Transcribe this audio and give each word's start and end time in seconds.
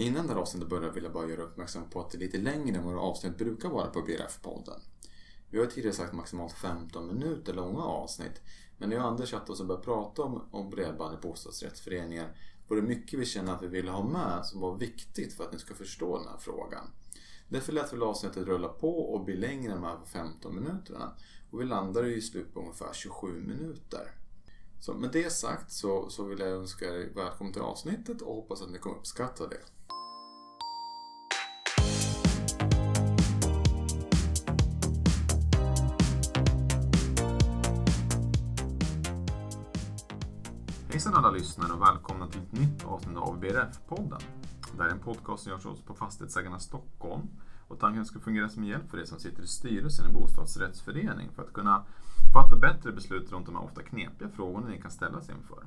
Innan 0.00 0.26
det 0.26 0.32
här 0.32 0.40
avsnittet 0.40 0.68
börjar 0.68 0.90
vill 0.90 1.04
jag 1.04 1.12
bara 1.12 1.28
göra 1.28 1.42
uppmärksam 1.42 1.90
på 1.90 2.00
att 2.00 2.10
det 2.10 2.18
är 2.18 2.20
lite 2.20 2.38
längre 2.38 2.76
än 2.76 2.84
våra 2.84 3.00
avsnitt 3.00 3.38
brukar 3.38 3.68
vara 3.68 3.86
på 3.86 4.00
BRF-podden. 4.00 4.80
Vi 5.50 5.58
har 5.58 5.66
tidigare 5.66 5.94
sagt 5.94 6.12
maximalt 6.12 6.52
15 6.52 7.06
minuter 7.06 7.54
långa 7.54 7.82
avsnitt. 7.82 8.42
Men 8.78 8.88
när 8.88 8.96
jag 8.96 9.04
och 9.04 9.10
Anders 9.10 9.30
satt 9.30 9.50
oss 9.50 9.60
och 9.60 9.66
började 9.66 9.84
prata 9.84 10.22
om, 10.22 10.48
om 10.50 10.70
bredband 10.70 11.14
i 11.14 11.20
bostadsrättsföreningar 11.22 12.36
var 12.68 12.76
det 12.76 12.82
mycket 12.82 13.18
vi 13.18 13.24
kände 13.24 13.52
att 13.52 13.62
vi 13.62 13.66
ville 13.66 13.90
ha 13.90 14.04
med 14.04 14.46
som 14.46 14.60
var 14.60 14.76
viktigt 14.76 15.32
för 15.34 15.44
att 15.44 15.52
ni 15.52 15.58
ska 15.58 15.74
förstå 15.74 16.18
den 16.18 16.28
här 16.28 16.38
frågan. 16.38 16.90
Därför 17.48 17.72
lät 17.72 17.92
vi 17.92 18.00
avsnittet 18.00 18.46
rulla 18.46 18.68
på 18.68 19.12
och 19.12 19.24
bli 19.24 19.36
längre 19.36 19.72
än 19.72 19.80
de 19.80 19.86
här 19.86 19.98
15 20.04 20.54
minuterna. 20.54 21.12
Och 21.50 21.60
vi 21.60 21.64
landade 21.64 22.14
i 22.14 22.20
slut 22.20 22.54
på 22.54 22.60
ungefär 22.60 22.92
27 22.92 23.40
minuter. 23.40 24.14
Så 24.80 24.94
med 24.94 25.10
det 25.12 25.32
sagt 25.32 25.72
så, 25.72 26.10
så 26.10 26.24
vill 26.24 26.38
jag 26.38 26.48
önska 26.48 26.84
er 26.84 27.12
välkommen 27.14 27.52
till 27.52 27.62
avsnittet 27.62 28.22
och 28.22 28.34
hoppas 28.34 28.62
att 28.62 28.70
ni 28.70 28.78
kommer 28.78 28.96
uppskatta 28.96 29.48
det. 29.48 29.77
Hejsan 40.98 41.14
alla 41.14 41.30
lyssnare 41.30 41.72
och 41.72 41.82
välkomna 41.82 42.26
till 42.26 42.40
ett 42.40 42.52
nytt 42.52 42.84
avsnitt 42.84 43.16
av 43.16 43.40
BRF-podden. 43.40 44.20
Det 44.76 44.82
här 44.82 44.88
är 44.88 44.92
en 44.92 44.98
podcast 44.98 45.42
som 45.42 45.52
görs 45.52 45.64
hos 45.64 45.80
på 45.80 45.94
Fastighetsägarna 45.94 46.58
Stockholm 46.58 47.22
och 47.68 47.80
tanken 47.80 48.04
ska 48.04 48.18
fungera 48.18 48.48
som 48.48 48.64
hjälp 48.64 48.90
för 48.90 49.00
er 49.00 49.04
som 49.04 49.18
sitter 49.18 49.42
i 49.42 49.46
styrelsen 49.46 50.10
i 50.10 50.12
bostadsrättsförening 50.12 51.28
för 51.34 51.42
att 51.42 51.52
kunna 51.52 51.84
fatta 52.34 52.56
bättre 52.56 52.92
beslut 52.92 53.32
runt 53.32 53.46
de 53.46 53.54
här 53.54 53.64
ofta 53.64 53.82
knepiga 53.82 54.28
frågorna 54.28 54.68
ni 54.68 54.82
kan 54.82 54.90
ställas 54.90 55.28
inför. 55.28 55.66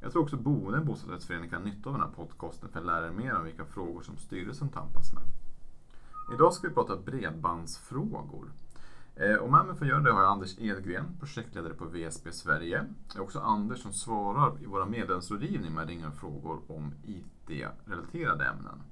Jag 0.00 0.12
tror 0.12 0.22
också 0.22 0.36
boende 0.36 0.78
i 0.78 0.80
en 0.80 0.86
bostadsrättsförening 0.86 1.50
kan 1.50 1.62
ha 1.62 1.68
nytta 1.68 1.88
av 1.88 1.98
den 1.98 2.02
här 2.02 2.14
podcasten 2.16 2.68
för 2.68 2.80
att 2.80 2.86
lära 2.86 3.06
er 3.06 3.12
mer 3.12 3.34
om 3.34 3.44
vilka 3.44 3.64
frågor 3.64 4.02
som 4.02 4.16
styrelsen 4.16 4.68
tampas 4.68 5.12
med. 5.12 5.22
Idag 6.34 6.54
ska 6.54 6.68
vi 6.68 6.74
prata 6.74 6.96
bredbandsfrågor. 6.96 8.52
Eh, 9.16 9.34
och 9.34 9.50
med 9.50 9.66
mig 9.66 9.76
för 9.76 9.84
att 9.84 9.90
göra 9.90 10.00
det 10.00 10.12
har 10.12 10.22
jag 10.22 10.32
Anders 10.32 10.58
Edgren, 10.58 11.16
projektledare 11.18 11.74
på 11.74 11.84
VSB 11.84 12.32
Sverige. 12.32 12.84
Det 13.12 13.18
är 13.18 13.22
också 13.22 13.40
Anders 13.40 13.82
som 13.82 13.92
svarar 13.92 14.62
i 14.62 14.66
våra 14.66 14.86
medlemsrådgivning 14.86 15.74
med 15.74 15.88
ringar 15.88 16.10
frågor 16.10 16.60
om 16.66 16.94
IT-relaterade 17.04 18.44
ämnen. 18.44 18.82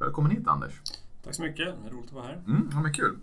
Välkommen 0.00 0.30
hit 0.30 0.46
Anders! 0.46 0.80
Tack 1.24 1.34
så 1.34 1.42
mycket, 1.42 1.74
det 1.82 1.88
är 1.88 1.92
roligt 1.92 2.06
att 2.06 2.12
vara 2.12 2.26
här. 2.26 2.42
Mm, 2.46 2.70
ja, 2.72 2.80
men 2.80 2.92
kul! 2.92 3.18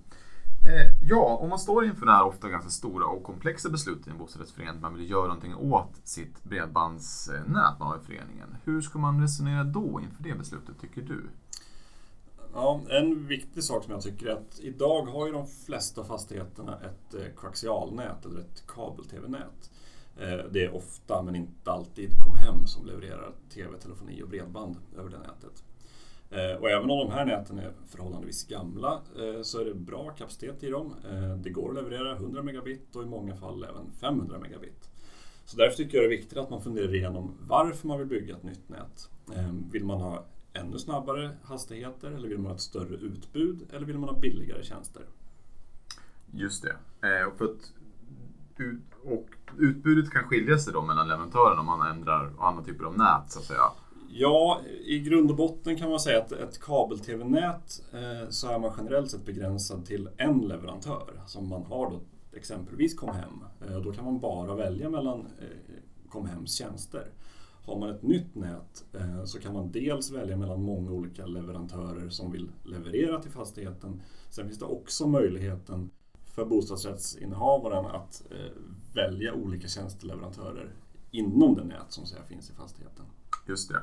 Eh, 0.68 1.10
ja, 1.10 1.38
om 1.42 1.50
man 1.50 1.60
står 1.60 1.86
inför 1.86 2.06
det 2.06 2.12
här 2.12 2.26
ofta 2.26 2.50
ganska 2.50 2.70
stora 2.70 3.06
och 3.06 3.24
komplexa 3.24 3.70
beslutet 3.70 4.08
i 4.08 4.10
en 4.10 4.18
bostadsrättsförening, 4.18 4.82
man 4.82 4.96
vill 4.96 5.10
göra 5.10 5.28
någonting 5.28 5.56
åt 5.56 5.96
sitt 6.04 6.44
bredbandsnät 6.44 7.80
man 7.80 7.88
har 7.88 7.98
i 7.98 8.06
föreningen. 8.06 8.58
Hur 8.64 8.82
ska 8.82 9.00
man 9.00 9.22
resonera 9.22 9.64
då 9.64 10.02
inför 10.02 10.24
det 10.24 10.38
beslutet, 10.38 10.82
tycker 10.82 11.02
du? 11.02 11.24
Ja, 12.60 12.82
en 12.90 13.28
viktig 13.28 13.64
sak 13.64 13.84
som 13.84 13.94
jag 13.94 14.02
tycker 14.02 14.28
är 14.28 14.32
att 14.32 14.60
idag 14.60 15.02
har 15.02 15.26
ju 15.26 15.32
de 15.32 15.48
flesta 15.48 16.04
fastigheterna 16.04 16.80
ett 16.80 17.14
eh, 17.14 17.34
koaxialnät 17.36 18.26
eller 18.26 18.40
ett 18.40 18.68
kabel-tv-nät. 18.68 19.72
Eh, 20.20 20.52
det 20.52 20.64
är 20.64 20.76
ofta, 20.76 21.22
men 21.22 21.36
inte 21.36 21.72
alltid, 21.72 22.10
Comhem 22.20 22.68
som 22.68 22.86
levererar 22.86 23.32
tv, 23.54 23.78
telefoni 23.78 24.24
och 24.24 24.30
bredband 24.30 24.76
över 24.98 25.10
det 25.10 25.18
nätet. 25.18 25.64
Eh, 26.30 26.62
och 26.62 26.70
även 26.70 26.90
om 26.90 26.98
de 26.98 27.12
här 27.12 27.26
näten 27.26 27.60
är 27.60 27.72
förhållandevis 27.90 28.48
gamla 28.48 29.02
så 29.44 29.60
är 29.60 29.66
det 29.66 29.74
bra 29.74 30.10
kapacitet 30.10 30.64
i 30.64 30.70
dem. 30.70 30.94
Det 31.44 31.50
går 31.50 31.70
att 31.70 31.76
leverera 31.76 32.16
100 32.16 32.44
megabit 32.44 32.96
och 32.96 33.04
i 33.04 33.06
många 33.06 33.36
fall 33.36 33.64
även 33.64 33.92
500 33.92 34.40
megabit. 34.40 34.90
Så 35.46 35.58
därför 35.58 35.78
tycker 35.78 35.98
jag 35.98 36.04
det 36.04 36.16
är 36.16 36.18
viktigt 36.18 36.38
att 36.38 36.50
man 36.50 36.62
funderar 36.62 36.96
igenom 36.96 37.38
varför 37.48 37.88
man 37.88 37.98
vill 37.98 38.08
bygga 38.08 38.36
ett 38.36 38.44
nytt 38.44 38.70
nät. 38.70 39.10
Vill 39.72 39.86
man 39.86 40.02
ha 40.02 40.26
ännu 40.58 40.80
snabbare 40.80 41.32
hastigheter 41.44 42.12
eller 42.12 42.28
vill 42.28 42.38
man 42.38 42.46
ha 42.46 42.56
ett 42.56 42.62
större 42.62 42.96
utbud 42.96 43.68
eller 43.74 43.86
vill 43.86 43.98
man 43.98 44.10
ha 44.10 44.20
billigare 44.20 44.64
tjänster? 44.64 45.02
Just 46.32 46.64
det. 46.64 47.08
Eh, 47.08 47.38
för 47.38 47.46
att, 47.46 47.74
och 49.04 49.28
utbudet 49.58 50.12
kan 50.12 50.24
skilja 50.24 50.58
sig 50.58 50.74
då 50.74 50.82
mellan 50.82 51.08
leverantörerna 51.08 51.60
om 51.60 51.66
man 51.66 51.92
ändrar 51.92 52.34
andra 52.40 52.64
typer 52.64 52.86
av 52.86 52.98
nät 52.98 53.32
så 53.32 53.40
att 53.40 53.46
säga? 53.46 53.72
Ja, 54.10 54.62
i 54.86 55.00
grund 55.00 55.32
och 55.32 55.38
botten 55.38 55.78
kan 55.78 55.90
man 55.90 56.00
säga 56.00 56.20
att 56.20 56.32
ett 56.32 56.60
kabel-tv-nät 56.60 57.84
eh, 57.94 58.30
så 58.30 58.48
är 58.48 58.60
man 58.60 58.72
generellt 58.78 59.12
sett 59.12 59.26
begränsad 59.26 59.86
till 59.86 60.10
en 60.18 60.40
leverantör 60.40 61.22
som 61.26 61.50
man 61.50 61.64
har 61.64 61.90
då 61.92 62.00
exempelvis 62.34 62.96
Comhem. 62.96 63.44
Eh, 63.68 63.78
då 63.78 63.92
kan 63.92 64.06
man 64.06 64.20
bara 64.20 64.56
välja 64.56 64.90
mellan 64.90 65.28
Comhems 66.10 66.54
tjänster. 66.54 67.08
Har 67.68 67.80
man 67.80 67.90
ett 67.90 68.04
nytt 68.04 68.36
nät 68.36 68.86
eh, 68.94 69.24
så 69.24 69.40
kan 69.40 69.54
man 69.54 69.72
dels 69.72 70.12
välja 70.12 70.38
mellan 70.38 70.62
många 70.62 70.92
olika 70.92 71.26
leverantörer 71.26 72.10
som 72.10 72.32
vill 72.32 72.52
leverera 72.64 73.22
till 73.22 73.32
fastigheten. 73.32 74.02
Sen 74.30 74.46
finns 74.46 74.60
det 74.60 74.66
också 74.66 75.08
möjligheten 75.08 75.90
för 76.26 76.46
bostadsrättsinnehavaren 76.46 77.86
att 77.86 78.24
eh, 78.32 78.62
välja 78.94 79.34
olika 79.34 79.68
tjänsteleverantörer 79.68 80.72
inom 81.12 81.56
det 81.56 81.64
nät 81.64 81.92
som 81.92 82.06
finns 82.28 82.50
i 82.50 82.54
fastigheten. 82.54 83.06
Just 83.48 83.70
det. 83.70 83.82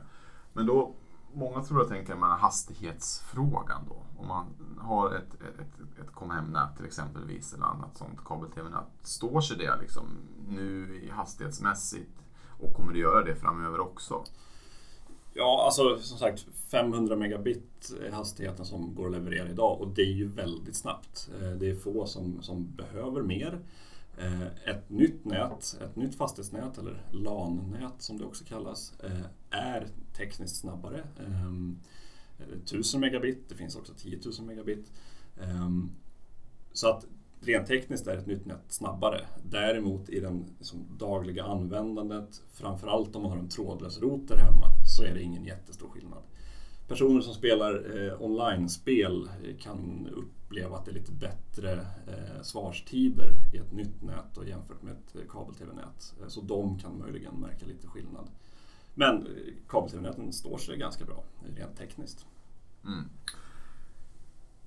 Men 0.53 0.67
då, 0.67 0.95
många 1.33 1.63
tror 1.63 1.81
jag 1.81 1.89
tänker 1.89 2.15
man 2.15 2.39
hastighetsfrågan 2.41 3.81
då. 3.89 4.03
Om 4.17 4.29
man 4.29 4.47
har 4.79 5.15
ett, 5.15 5.35
ett, 5.35 6.01
ett 6.01 6.13
Comhem-nät 6.13 6.77
till 6.77 6.87
exempelvis 6.87 7.55
eller 7.55 7.65
annat 7.65 7.97
sånt 7.97 8.25
kabel-tv-nät. 8.25 8.87
Står 9.03 9.41
sig 9.41 9.57
det 9.57 9.77
liksom 9.81 10.07
nu 10.49 11.11
hastighetsmässigt 11.13 12.24
och 12.65 12.75
kommer 12.75 12.93
det 12.93 12.99
göra 12.99 13.25
det 13.25 13.37
framöver 13.37 13.81
också? 13.81 14.25
Ja, 15.35 15.63
alltså 15.67 15.99
som 16.01 16.19
sagt 16.19 16.47
500 16.71 17.17
megabit 17.17 17.93
är 18.07 18.11
hastigheten 18.11 18.65
som 18.65 18.95
går 18.95 19.07
att 19.07 19.13
leverera 19.13 19.49
idag 19.49 19.81
och 19.81 19.89
det 19.89 20.03
är 20.03 20.13
ju 20.13 20.29
väldigt 20.29 20.77
snabbt. 20.77 21.31
Eh, 21.41 21.51
det 21.51 21.71
är 21.71 21.75
få 21.75 22.07
som, 22.07 22.43
som 22.43 22.77
behöver 22.77 23.23
mer. 23.23 23.61
Eh, 24.19 24.43
ett 24.43 24.91
nytt 24.91 25.25
nät, 25.25 25.77
ett 25.81 25.97
nytt 25.97 26.15
fastighetsnät 26.15 26.79
eller 26.79 27.03
LAN-nät 27.13 27.93
som 27.99 28.19
det 28.19 28.25
också 28.25 28.45
kallas, 28.45 28.93
eh, 29.01 29.25
är 29.51 29.87
tekniskt 30.17 30.57
snabbare. 30.57 31.05
1000 32.65 33.01
megabit, 33.01 33.49
det 33.49 33.55
finns 33.55 33.77
också 33.77 33.93
10 33.95 34.19
000 34.39 34.47
megabit. 34.47 34.93
Så 36.73 36.89
att 36.89 37.07
rent 37.45 37.67
tekniskt 37.67 38.07
är 38.07 38.17
ett 38.17 38.27
nytt 38.27 38.47
nät 38.47 38.65
snabbare. 38.69 39.21
Däremot 39.45 40.09
i 40.09 40.21
det 40.21 40.45
liksom, 40.59 40.87
dagliga 40.99 41.45
användandet, 41.45 42.43
framförallt 42.53 43.17
om 43.17 43.23
man 43.23 43.31
har 43.31 43.39
en 43.39 43.49
trådlös 43.49 44.01
router 44.01 44.37
hemma, 44.37 44.67
så 44.97 45.03
är 45.03 45.15
det 45.15 45.23
ingen 45.23 45.45
jättestor 45.45 45.89
skillnad. 45.89 46.23
Personer 46.89 47.21
som 47.21 47.35
spelar 47.35 47.97
eh, 47.97 48.23
online-spel 48.23 49.29
eh, 49.45 49.57
kan 49.57 50.09
uppleva 50.13 50.77
att 50.77 50.85
det 50.85 50.91
är 50.91 50.95
lite 50.95 51.13
bättre 51.13 51.73
eh, 52.07 52.43
svarstider 52.43 53.31
i 53.53 53.57
ett 53.57 53.73
nytt 53.73 54.03
nät 54.03 54.37
och 54.37 54.49
jämfört 54.49 54.83
med 54.83 54.93
ett 54.93 55.17
eh, 55.17 55.23
kabel-tv-nät. 55.29 56.15
Eh, 56.21 56.29
så 56.29 56.41
de 56.41 56.79
kan 56.79 56.99
möjligen 56.99 57.35
märka 57.35 57.67
lite 57.67 57.87
skillnad. 57.87 58.31
Men 58.95 59.17
eh, 59.17 59.33
kabel-tv-näten 59.69 60.33
står 60.33 60.59
sig 60.59 60.77
ganska 60.77 61.05
bra 61.05 61.25
rent 61.57 61.77
tekniskt. 61.77 62.27
Mm. 62.85 63.05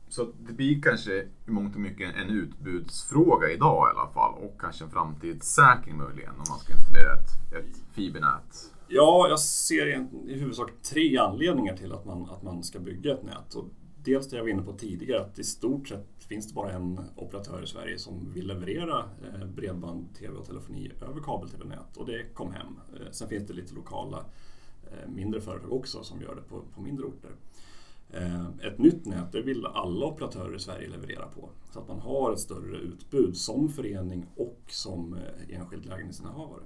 Så 0.09 0.31
det 0.47 0.53
blir 0.53 0.81
kanske 0.81 1.12
i 1.47 1.51
mångt 1.51 1.75
och 1.75 1.81
mycket 1.81 2.16
en 2.16 2.29
utbudsfråga 2.29 3.51
idag 3.51 3.90
i 3.90 3.97
alla 3.97 4.09
fall 4.13 4.34
och 4.34 4.62
kanske 4.62 4.84
en 4.84 4.91
framtidssäkring 4.91 5.97
möjligen 5.97 6.31
om 6.31 6.45
man 6.50 6.59
ska 6.59 6.73
installera 6.73 7.13
ett, 7.13 7.53
ett 7.53 7.81
fibernät. 7.94 8.72
Ja, 8.88 9.28
jag 9.29 9.40
ser 9.40 9.88
i 10.28 10.34
huvudsak 10.40 10.72
tre 10.91 11.18
anledningar 11.18 11.78
till 11.78 11.94
att 11.94 12.06
man, 12.06 12.29
att 12.29 12.44
man 12.44 12.63
ska 12.63 12.79
bygga 12.79 13.13
ett 13.13 13.23
nät. 13.23 13.56
Och 13.56 13.66
dels 14.03 14.29
det 14.29 14.35
jag 14.35 14.44
var 14.44 14.50
inne 14.50 14.62
på 14.62 14.73
tidigare, 14.73 15.22
att 15.22 15.40
i 15.40 15.44
stort 15.44 15.88
sett 15.88 16.07
finns 16.28 16.47
det 16.47 16.53
bara 16.53 16.72
en 16.72 17.00
operatör 17.16 17.63
i 17.63 17.68
Sverige 17.68 18.00
som 18.00 18.34
vill 18.34 18.47
leverera 18.47 19.00
eh, 19.00 19.45
bredband, 19.45 20.16
tv 20.16 20.38
och 20.38 20.45
telefoni 20.45 20.91
över 21.01 21.22
kabel-tv-nät 21.22 21.97
och 21.97 22.06
det 22.06 22.13
är 22.13 22.34
Comhem. 22.34 22.79
Eh, 22.94 23.12
sen 23.12 23.29
finns 23.29 23.47
det 23.47 23.53
lite 23.53 23.74
lokala 23.75 24.25
eh, 24.84 25.09
mindre 25.09 25.41
företag 25.41 25.74
också 25.74 26.03
som 26.03 26.22
gör 26.22 26.35
det 26.35 26.41
på, 26.41 26.62
på 26.75 26.81
mindre 26.81 27.06
orter. 27.06 27.31
Eh, 28.09 28.48
ett 28.62 28.77
nytt 28.77 29.06
nät 29.06 29.31
det 29.31 29.42
vill 29.42 29.65
alla 29.65 30.06
operatörer 30.06 30.56
i 30.56 30.59
Sverige 30.59 30.89
leverera 30.89 31.27
på. 31.27 31.50
Så 31.71 31.80
att 31.80 31.88
man 31.88 32.00
har 32.00 32.33
ett 32.33 32.39
större 32.39 32.77
utbud 32.77 33.38
som 33.38 33.69
förening 33.69 34.25
och 34.36 34.62
som 34.68 35.13
eh, 35.13 35.57
enskild 35.59 35.86
lägenhetsinnehavare. 35.86 36.63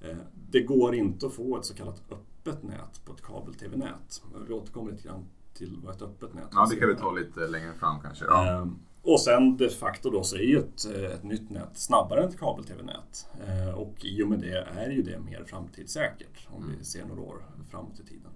Eh, 0.00 0.16
det 0.50 0.60
går 0.60 0.94
inte 0.94 1.26
att 1.26 1.32
få 1.32 1.56
ett 1.58 1.64
så 1.64 1.74
kallat 1.74 2.02
öppet 2.10 2.62
nät 2.62 3.04
på 3.04 3.12
ett 3.12 3.22
kabel-tv-nät. 3.22 4.22
Vi 4.48 4.54
återkommer 4.54 4.90
lite 4.90 5.08
grann 5.08 5.24
till 5.54 5.78
vad 5.84 5.94
ett 5.94 6.02
öppet 6.02 6.34
nät 6.34 6.44
är. 6.44 6.48
Ja, 6.52 6.66
det 6.70 6.76
kan 6.76 6.88
vi 6.88 6.96
ta 6.96 7.12
lite 7.12 7.46
längre 7.46 7.72
fram 7.72 8.00
kanske. 8.00 8.24
Ja. 8.24 8.68
Och 9.02 9.20
sen 9.20 9.56
de 9.56 9.68
facto 9.68 10.10
då 10.10 10.22
så 10.22 10.36
är 10.36 10.40
ju 10.40 10.58
ett, 10.58 10.84
ett 10.84 11.22
nytt 11.22 11.50
nät 11.50 11.78
snabbare 11.78 12.22
än 12.22 12.28
ett 12.28 12.38
kabel-tv-nät. 12.38 13.26
Och 13.76 14.04
i 14.04 14.22
och 14.22 14.28
med 14.28 14.40
det 14.40 14.68
är 14.76 14.90
ju 14.90 15.02
det 15.02 15.20
mer 15.20 15.44
framtidssäkert 15.46 16.48
om 16.50 16.74
vi 16.78 16.84
ser 16.84 17.04
några 17.04 17.22
år 17.22 17.44
framåt 17.70 18.00
i 18.00 18.04
tiden. 18.04 18.30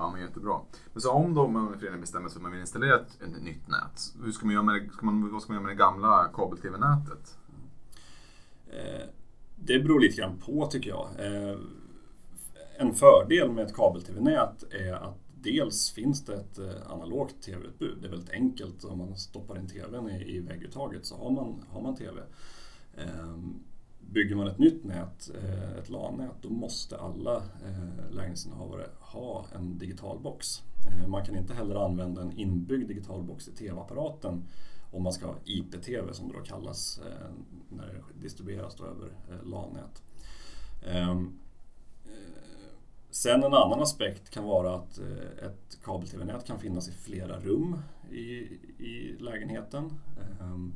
Ja, 0.00 0.10
men 0.10 0.20
jättebra. 0.20 0.60
Men 0.92 1.00
så 1.00 1.10
om 1.10 1.34
då 1.34 1.48
man 1.48 1.78
föreningen 1.78 2.00
bestämmer 2.00 2.28
sig 2.28 2.32
för 2.32 2.38
att 2.38 2.42
man 2.42 2.52
vill 2.52 2.60
installera 2.60 3.00
ett, 3.00 3.22
ett 3.22 3.42
nytt 3.42 3.68
nät, 3.68 4.14
hur 4.24 4.32
ska 4.32 4.46
man 4.46 4.54
göra 4.54 4.64
med 4.64 4.74
det, 4.74 4.92
ska 4.92 5.06
man, 5.06 5.32
vad 5.32 5.42
ska 5.42 5.52
man 5.52 5.62
göra 5.62 5.66
med 5.66 5.76
det 5.76 5.82
gamla 5.84 6.30
kabel-tv-nätet? 6.34 7.38
Eh, 8.66 9.06
det 9.56 9.78
beror 9.78 10.00
lite 10.00 10.16
grann 10.16 10.38
på 10.38 10.66
tycker 10.66 10.90
jag. 10.90 11.08
Eh, 11.18 11.58
en 12.78 12.94
fördel 12.94 13.50
med 13.50 13.66
ett 13.66 13.74
kabel-tv-nät 13.74 14.64
är 14.70 14.92
att 14.92 15.18
dels 15.42 15.90
finns 15.90 16.24
det 16.24 16.34
ett 16.34 16.58
eh, 16.58 16.92
analogt 16.92 17.42
tv-utbud. 17.42 17.98
Det 18.00 18.06
är 18.06 18.10
väldigt 18.10 18.30
enkelt 18.30 18.84
om 18.84 18.98
man 18.98 19.16
stoppar 19.16 19.58
in 19.58 19.68
tvn 19.68 20.10
i, 20.10 20.36
i 20.36 20.40
vägguttaget 20.40 21.06
så 21.06 21.16
har 21.16 21.30
man, 21.30 21.64
har 21.70 21.82
man 21.82 21.96
tv. 21.96 22.20
Ehm, 22.96 23.62
Bygger 24.12 24.36
man 24.36 24.46
ett 24.46 24.58
nytt 24.58 24.84
nät, 24.84 25.30
eh, 25.34 25.78
ett 25.78 25.88
LAN-nät, 25.88 26.42
då 26.42 26.50
måste 26.50 26.98
alla 26.98 27.36
eh, 27.36 28.10
lägenhetsinnehavare 28.10 28.86
ha 28.98 29.46
en 29.54 29.78
digitalbox. 29.78 30.62
Eh, 30.86 31.08
man 31.08 31.24
kan 31.24 31.36
inte 31.36 31.54
heller 31.54 31.84
använda 31.84 32.22
en 32.22 32.38
inbyggd 32.38 32.88
digitalbox 32.88 33.48
i 33.48 33.52
tv-apparaten 33.52 34.44
om 34.92 35.02
man 35.02 35.12
ska 35.12 35.26
ha 35.26 35.34
IP-TV 35.44 36.14
som 36.14 36.28
det 36.28 36.38
då 36.38 36.44
kallas 36.44 37.00
när 37.68 37.86
det 37.86 38.22
distribueras 38.22 38.74
då 38.74 38.84
över 38.84 39.12
LAN-nät. 39.44 40.02
Ehm, 40.86 41.38
sen 43.10 43.44
en 43.44 43.54
annan 43.54 43.80
aspekt 43.82 44.30
kan 44.30 44.44
vara 44.44 44.74
att 44.74 44.98
ett 45.42 45.78
kabel-tv-nät 45.84 46.46
kan 46.46 46.58
finnas 46.58 46.88
i 46.88 46.92
flera 46.92 47.40
rum 47.40 47.78
i, 48.10 48.24
i 48.84 49.16
lägenheten. 49.18 49.92
Ehm, 50.40 50.74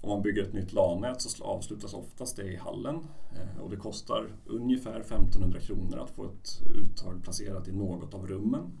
om 0.00 0.08
man 0.08 0.22
bygger 0.22 0.42
ett 0.42 0.52
nytt 0.52 0.72
LAN-nät 0.72 1.20
så 1.20 1.44
avslutas 1.44 1.94
oftast 1.94 2.36
det 2.36 2.42
i 2.42 2.56
hallen 2.56 2.96
eh, 3.32 3.62
och 3.62 3.70
det 3.70 3.76
kostar 3.76 4.28
ungefär 4.46 5.00
1500 5.00 5.60
kronor 5.60 5.98
att 5.98 6.10
få 6.10 6.24
ett 6.24 6.62
uttag 6.74 7.22
placerat 7.22 7.68
i 7.68 7.72
något 7.72 8.14
av 8.14 8.26
rummen. 8.26 8.72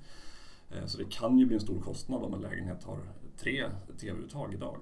Eh, 0.70 0.86
så 0.86 0.98
det 0.98 1.10
kan 1.10 1.38
ju 1.38 1.46
bli 1.46 1.54
en 1.54 1.60
stor 1.60 1.80
kostnad 1.80 2.22
om 2.22 2.34
en 2.34 2.40
lägenhet 2.40 2.84
har 2.84 2.98
tre 3.38 3.64
tv-uttag 4.00 4.54
idag. 4.54 4.78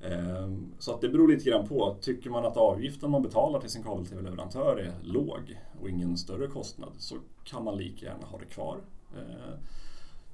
Ehm, 0.00 0.72
så 0.78 0.94
att 0.94 1.00
det 1.00 1.08
beror 1.08 1.28
lite 1.28 1.50
grann 1.50 1.68
på. 1.68 1.96
Tycker 2.00 2.30
man 2.30 2.44
att 2.44 2.56
avgiften 2.56 3.10
man 3.10 3.22
betalar 3.22 3.60
till 3.60 3.70
sin 3.70 3.82
kabel-tv-leverantör 3.82 4.76
är 4.76 4.94
låg 5.02 5.60
och 5.80 5.90
ingen 5.90 6.16
större 6.16 6.46
kostnad 6.46 6.92
så 6.98 7.16
kan 7.44 7.64
man 7.64 7.76
lika 7.76 8.06
gärna 8.06 8.26
ha 8.26 8.38
det 8.38 8.44
kvar. 8.44 8.78
Ehm, 9.16 9.58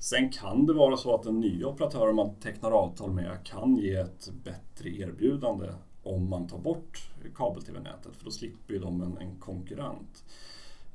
Sen 0.03 0.31
kan 0.31 0.67
det 0.67 0.73
vara 0.73 0.97
så 0.97 1.15
att 1.15 1.27
en 1.27 1.41
ny 1.41 1.65
operatör 1.65 2.13
man 2.13 2.35
tecknar 2.35 2.71
avtal 2.71 3.13
med 3.13 3.39
kan 3.45 3.77
ge 3.77 3.95
ett 3.95 4.31
bättre 4.45 4.89
erbjudande 4.89 5.69
om 6.03 6.31
man 6.31 6.47
tar 6.47 6.59
bort 6.59 7.11
kabel-tv-nätet 7.35 8.17
för 8.17 8.25
då 8.25 8.31
slipper 8.31 8.75
ju 8.75 8.81
de 8.81 9.03
en, 9.03 9.17
en 9.17 9.37
konkurrent. 9.41 10.25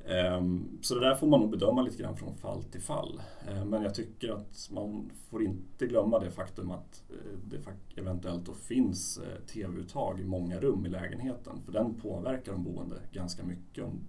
Ehm, 0.06 0.78
så 0.82 0.94
det 0.94 1.00
där 1.00 1.14
får 1.14 1.26
man 1.26 1.40
nog 1.40 1.50
bedöma 1.50 1.82
lite 1.82 2.02
grann 2.02 2.16
från 2.16 2.34
fall 2.34 2.62
till 2.62 2.80
fall. 2.80 3.22
Ehm, 3.48 3.68
men 3.68 3.82
jag 3.82 3.94
tycker 3.94 4.28
att 4.28 4.68
man 4.70 5.10
får 5.30 5.42
inte 5.42 5.86
glömma 5.86 6.18
det 6.18 6.30
faktum 6.30 6.70
att 6.70 7.02
eh, 7.10 7.38
det 7.44 8.00
eventuellt 8.00 8.46
då 8.46 8.54
finns 8.54 9.18
eh, 9.18 9.46
tv-uttag 9.46 10.20
i 10.20 10.24
många 10.24 10.60
rum 10.60 10.86
i 10.86 10.88
lägenheten. 10.88 11.60
För 11.64 11.72
den 11.72 11.94
påverkar 11.94 12.52
de 12.52 12.64
boende 12.64 13.00
ganska 13.12 13.44
mycket 13.44 13.84
om 13.84 14.00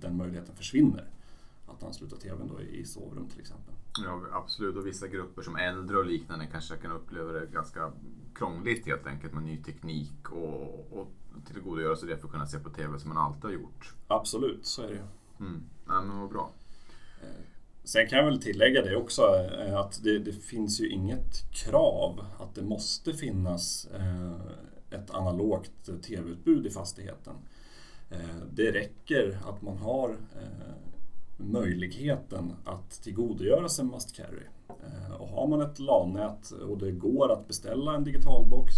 den 0.00 0.16
möjligheten 0.16 0.56
försvinner. 0.56 1.08
Att 1.66 1.84
ansluta 1.84 2.16
tvn 2.16 2.48
då 2.48 2.62
i 2.62 2.84
sovrum 2.84 3.28
till 3.28 3.40
exempel. 3.40 3.74
Ja, 4.02 4.20
absolut. 4.32 4.76
Och 4.76 4.86
vissa 4.86 5.08
grupper 5.08 5.42
som 5.42 5.56
äldre 5.56 5.96
och 5.96 6.06
liknande 6.06 6.46
kanske 6.46 6.76
kan 6.76 6.92
uppleva 6.92 7.32
det 7.32 7.46
ganska 7.46 7.92
krångligt 8.34 8.86
helt 8.86 9.06
enkelt 9.06 9.34
med 9.34 9.42
ny 9.42 9.62
teknik 9.62 10.30
och, 10.30 10.92
och 10.92 11.08
tillgodogöra 11.52 11.96
sig 11.96 12.08
det 12.08 12.16
för 12.16 12.26
att 12.26 12.32
kunna 12.32 12.46
se 12.46 12.58
på 12.58 12.70
TV 12.70 12.98
som 12.98 13.08
man 13.08 13.18
alltid 13.18 13.44
har 13.44 13.50
gjort. 13.50 13.94
Absolut, 14.08 14.66
så 14.66 14.82
är 14.82 14.86
det 14.86 14.94
ju. 14.94 15.02
Mm. 15.40 15.62
Ja, 15.86 16.02
men 16.02 16.20
vad 16.20 16.30
bra. 16.30 16.50
Eh, 17.22 17.44
sen 17.84 18.08
kan 18.08 18.18
jag 18.18 18.26
väl 18.26 18.42
tillägga 18.42 18.82
det 18.82 18.96
också 18.96 19.22
eh, 19.58 19.76
att 19.76 20.00
det, 20.02 20.18
det 20.18 20.32
finns 20.32 20.80
ju 20.80 20.88
inget 20.88 21.52
krav 21.52 22.26
att 22.38 22.54
det 22.54 22.62
måste 22.62 23.14
finnas 23.14 23.86
eh, 23.86 24.32
ett 24.90 25.10
analogt 25.10 26.02
tv-utbud 26.02 26.66
i 26.66 26.70
fastigheten. 26.70 27.34
Det 28.52 28.72
räcker 28.72 29.38
att 29.48 29.62
man 29.62 29.78
har 29.78 30.16
möjligheten 31.36 32.52
att 32.64 32.90
tillgodogöra 32.90 33.68
sig 33.68 33.84
Must 33.84 34.16
Carry. 34.16 34.46
Eh, 34.68 35.14
och 35.14 35.28
har 35.28 35.46
man 35.46 35.60
ett 35.60 35.78
LAN-nät 35.78 36.50
och 36.50 36.78
det 36.78 36.92
går 36.92 37.32
att 37.32 37.48
beställa 37.48 37.94
en 37.94 38.04
digitalbox 38.04 38.72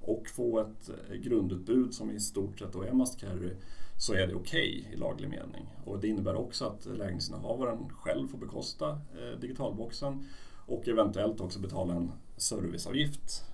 och 0.00 0.28
få 0.28 0.60
ett 0.60 0.88
eh, 0.88 1.16
grundutbud 1.16 1.94
som 1.94 2.10
i 2.10 2.20
stort 2.20 2.58
sett 2.58 2.72
då 2.72 2.82
är 2.82 2.92
Must 2.92 3.20
Carry 3.20 3.52
så 3.96 4.14
är 4.14 4.26
det 4.26 4.34
okej 4.34 4.84
okay 4.84 4.94
i 4.94 4.96
laglig 4.96 5.28
mening. 5.28 5.76
Och 5.84 6.00
det 6.00 6.08
innebär 6.08 6.34
också 6.34 6.64
att 6.64 6.86
lägenhetsinnehavaren 6.86 7.88
själv 7.88 8.28
får 8.28 8.38
bekosta 8.38 8.90
eh, 8.90 9.40
digitalboxen 9.40 10.26
och 10.66 10.88
eventuellt 10.88 11.40
också 11.40 11.60
betala 11.60 11.94
en 11.94 12.12
serviceavgift 12.36 13.44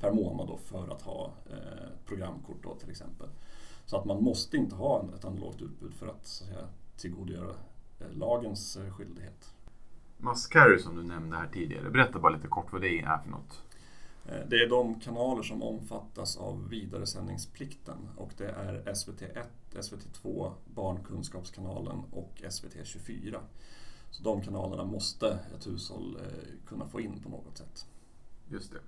per 0.00 0.12
månad 0.12 0.46
då 0.46 0.56
för 0.56 0.88
att 0.88 1.02
ha 1.02 1.32
programkort 2.06 2.62
då 2.62 2.74
till 2.74 2.90
exempel. 2.90 3.28
Så 3.86 3.96
att 3.96 4.04
man 4.04 4.22
måste 4.22 4.56
inte 4.56 4.74
ha 4.74 5.08
ett 5.18 5.24
analogt 5.24 5.62
utbud 5.62 5.94
för 5.94 6.06
att, 6.06 6.26
så 6.26 6.44
att 6.44 6.50
säga, 6.50 6.66
tillgodogöra 6.96 7.54
lagens 8.10 8.76
eh, 8.76 8.92
skyldighet. 8.92 9.54
Mascarry 10.18 10.78
som 10.78 10.96
du 10.96 11.02
nämnde 11.02 11.36
här 11.36 11.48
tidigare, 11.52 11.90
berätta 11.90 12.18
bara 12.18 12.36
lite 12.36 12.48
kort 12.48 12.72
vad 12.72 12.80
det 12.80 13.00
är 13.00 13.18
för 13.18 13.30
något. 13.30 13.62
Eh, 14.26 14.48
det 14.48 14.56
är 14.56 14.68
de 14.68 15.00
kanaler 15.00 15.42
som 15.42 15.62
omfattas 15.62 16.36
av 16.36 16.68
vidaresändningsplikten 16.68 18.08
och 18.16 18.32
det 18.36 18.48
är 18.48 18.82
SVT1, 18.86 19.46
SVT2, 19.72 20.52
Barnkunskapskanalen 20.74 21.98
och 22.10 22.42
SVT24. 22.44 23.38
Så 24.10 24.22
de 24.22 24.42
kanalerna 24.42 24.84
måste 24.84 25.38
ett 25.56 25.66
hushåll 25.66 26.16
eh, 26.16 26.66
kunna 26.66 26.86
få 26.86 27.00
in 27.00 27.22
på 27.22 27.28
något 27.28 27.58
sätt. 27.58 27.86
Just 28.48 28.72
det. 28.72 28.78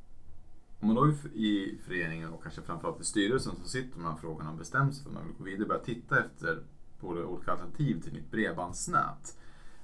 Om 0.80 0.86
man 0.86 0.96
då 0.96 1.14
i 1.34 1.78
föreningen 1.86 2.32
och 2.32 2.42
kanske 2.42 2.62
framförallt 2.62 3.00
i 3.00 3.04
styrelsen 3.04 3.56
som 3.56 3.68
sitter 3.68 3.96
med 3.96 4.06
de 4.06 4.10
här 4.10 4.20
frågorna 4.20 4.50
och 4.50 4.56
bestämmer 4.56 4.92
sig 4.92 5.02
för 5.02 5.10
att 5.10 5.14
man 5.14 5.26
vill 5.26 5.36
gå 5.36 5.44
vidare 5.44 5.62
och 5.62 5.68
börja 5.68 5.84
titta 5.84 6.24
efter 6.24 6.62
på 7.00 7.06
olika 7.06 7.50
alternativ 7.50 8.00
till 8.02 8.12
nytt 8.12 8.30
bredbandsnät. 8.30 9.36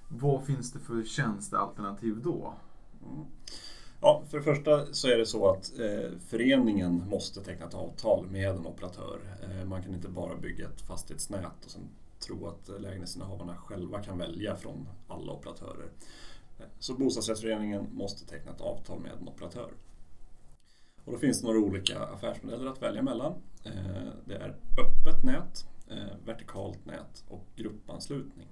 Vad 0.09 0.45
finns 0.45 0.73
det 0.73 0.79
för 0.79 1.05
tjänstealternativ 1.05 2.23
då? 2.23 2.55
Mm. 3.03 3.27
Ja, 4.01 4.23
för 4.31 4.39
det 4.39 4.45
första 4.45 4.87
så 4.93 5.09
är 5.09 5.19
det 5.19 5.27
så 5.27 5.51
att 5.51 5.79
eh, 5.79 6.19
föreningen 6.29 7.09
måste 7.09 7.41
teckna 7.41 7.67
ett 7.67 7.75
avtal 7.75 8.27
med 8.27 8.51
en 8.51 8.67
operatör. 8.67 9.19
Eh, 9.43 9.65
man 9.65 9.83
kan 9.83 9.95
inte 9.95 10.09
bara 10.09 10.37
bygga 10.37 10.67
ett 10.67 10.81
fastighetsnät 10.81 11.65
och 11.65 11.71
sen 11.71 11.89
tro 12.19 12.47
att 12.47 12.81
lägenhetsinnehavarna 12.81 13.57
själva 13.57 14.03
kan 14.03 14.19
välja 14.19 14.57
från 14.57 14.89
alla 15.09 15.33
operatörer. 15.33 15.91
Eh, 16.59 16.65
så 16.79 16.95
bostadsrättsföreningen 16.95 17.87
måste 17.93 18.27
teckna 18.27 18.53
ett 18.53 18.61
avtal 18.61 19.01
med 19.01 19.13
en 19.13 19.29
operatör. 19.29 19.71
Och 21.05 21.13
då 21.13 21.19
finns 21.19 21.41
det 21.41 21.47
några 21.47 21.61
olika 21.61 21.99
affärsmodeller 21.99 22.67
att 22.71 22.83
välja 22.83 23.03
mellan. 23.03 23.33
Eh, 23.65 24.13
det 24.25 24.35
är 24.35 24.57
öppet 24.79 25.25
nät, 25.25 25.67
vertikalt 26.25 26.87
nät 26.87 27.25
och 27.29 27.47
gruppanslutning. 27.57 28.49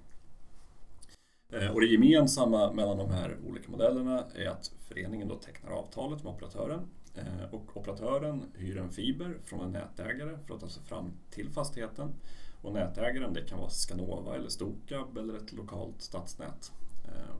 Eh, 1.49 1.71
och 1.71 1.81
det 1.81 1.87
gemensamma 1.87 2.71
mellan 2.71 2.97
de 2.97 3.09
här 3.09 3.37
olika 3.47 3.71
modellerna 3.71 4.25
är 4.35 4.47
att 4.47 4.71
föreningen 4.87 5.27
då 5.27 5.35
tecknar 5.35 5.71
avtalet 5.71 6.23
med 6.23 6.33
operatören 6.33 6.81
eh, 7.15 7.53
och 7.53 7.77
operatören 7.77 8.43
hyr 8.53 8.77
en 8.77 8.89
fiber 8.89 9.37
från 9.43 9.61
en 9.61 9.71
nätägare 9.71 10.37
för 10.47 10.55
att 10.55 10.61
ta 10.61 10.69
sig 10.69 10.83
fram 10.83 11.11
till 11.29 11.49
fastigheten. 11.49 12.13
Och 12.61 12.73
nätägaren 12.73 13.33
det 13.33 13.41
kan 13.41 13.59
vara 13.59 13.69
Skanova 13.69 14.35
eller 14.35 14.49
Stokab 14.49 15.17
eller 15.17 15.37
ett 15.37 15.53
lokalt 15.53 16.01
stadsnät. 16.01 16.71
Eh, 17.05 17.35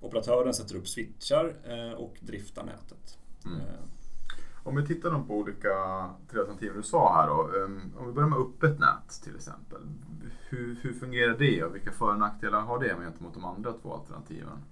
operatören 0.00 0.54
sätter 0.54 0.76
upp 0.76 0.88
switchar 0.88 1.56
och 1.96 2.16
driftar 2.20 2.64
nätet. 2.64 3.18
Mm. 3.44 3.60
Om 4.66 4.76
vi 4.76 4.86
tittar 4.86 5.22
på 5.22 5.34
olika 5.34 5.70
tre 6.30 6.40
alternativ 6.40 6.72
du 6.76 6.82
sa 6.82 7.14
här 7.14 7.26
då. 7.26 7.64
Ehm, 7.64 7.80
om 7.98 8.06
vi 8.06 8.12
börjar 8.12 8.28
med 8.28 8.38
öppet 8.38 8.78
nät 8.78 9.22
till 9.24 9.36
exempel 9.36 9.80
hur, 10.48 10.76
hur 10.82 10.92
fungerar 10.92 11.38
det 11.38 11.64
och 11.64 11.74
vilka 11.74 11.92
för 11.92 12.12
och 12.12 12.18
nackdelar 12.18 12.60
har 12.60 12.78
det 12.78 12.94
gentemot 12.94 13.34
de 13.34 13.44
andra 13.44 13.72
två 13.72 13.94
alternativen? 13.94 14.64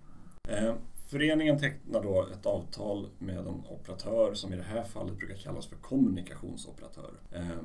Eh, 0.48 0.74
föreningen 1.06 1.58
tecknar 1.58 2.02
då 2.02 2.28
ett 2.32 2.46
avtal 2.46 3.08
med 3.18 3.38
en 3.38 3.62
operatör 3.68 4.34
som 4.34 4.52
i 4.52 4.56
det 4.56 4.62
här 4.62 4.82
fallet 4.82 5.18
brukar 5.18 5.36
kallas 5.36 5.66
för 5.66 5.76
kommunikationsoperatör. 5.76 7.10
Eh, 7.32 7.58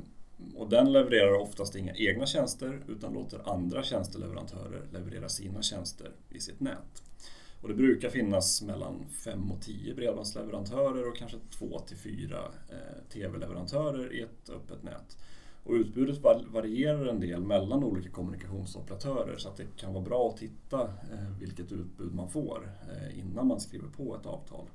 och 0.55 0.69
den 0.69 0.91
levererar 0.91 1.33
oftast 1.33 1.75
inga 1.75 1.93
egna 1.95 2.25
tjänster 2.25 2.79
utan 2.87 3.13
låter 3.13 3.53
andra 3.53 3.83
tjänsteleverantörer 3.83 4.87
leverera 4.91 5.29
sina 5.29 5.61
tjänster 5.61 6.11
i 6.29 6.39
sitt 6.39 6.59
nät. 6.59 7.03
Och 7.61 7.67
det 7.67 7.73
brukar 7.73 8.09
finnas 8.09 8.61
mellan 8.61 9.05
5 9.09 9.51
och 9.51 9.61
10 9.61 9.93
bredbandsleverantörer 9.93 11.09
och 11.09 11.17
kanske 11.17 11.37
2 11.57 11.79
till 11.79 11.97
4 11.97 12.37
eh, 12.69 13.09
TV-leverantörer 13.13 14.13
i 14.13 14.21
ett 14.21 14.49
öppet 14.49 14.83
nät. 14.83 15.17
Och 15.63 15.73
utbudet 15.73 16.19
varierar 16.47 17.05
en 17.05 17.19
del 17.19 17.41
mellan 17.41 17.83
olika 17.83 18.09
kommunikationsoperatörer 18.09 19.37
så 19.37 19.49
att 19.49 19.57
det 19.57 19.65
kan 19.77 19.93
vara 19.93 20.03
bra 20.03 20.29
att 20.29 20.37
titta 20.37 20.81
eh, 20.81 21.39
vilket 21.39 21.71
utbud 21.71 22.13
man 22.13 22.29
får 22.29 22.69
eh, 22.91 23.19
innan 23.19 23.47
man 23.47 23.59
skriver 23.59 23.87
på 23.87 24.15
ett 24.15 24.25
avtal. 24.25 24.65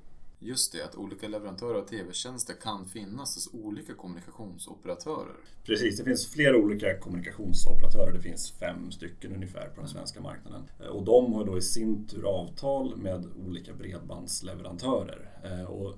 Just 0.47 0.73
det, 0.73 0.85
att 0.85 0.95
olika 0.95 1.29
leverantörer 1.29 1.79
av 1.79 1.87
tv-tjänster 1.87 2.55
kan 2.55 2.87
finnas 2.87 3.35
hos 3.35 3.55
olika 3.55 3.95
kommunikationsoperatörer. 3.95 5.37
Precis, 5.65 5.99
det 5.99 6.05
finns 6.05 6.27
flera 6.27 6.57
olika 6.57 6.99
kommunikationsoperatörer. 6.99 8.13
Det 8.13 8.21
finns 8.21 8.51
fem 8.53 8.91
stycken 8.91 9.35
ungefär 9.35 9.69
på 9.69 9.81
den 9.81 9.89
svenska 9.89 10.21
marknaden. 10.21 10.63
Eh, 10.81 10.87
och 10.87 11.05
de 11.05 11.33
har 11.33 11.45
då 11.45 11.59
i 11.59 11.63
sin 11.63 12.07
tur 12.07 12.25
avtal 12.25 12.97
med 12.97 13.27
olika 13.47 13.73
bredbandsleverantörer. 13.73 15.31
Och 15.69 15.95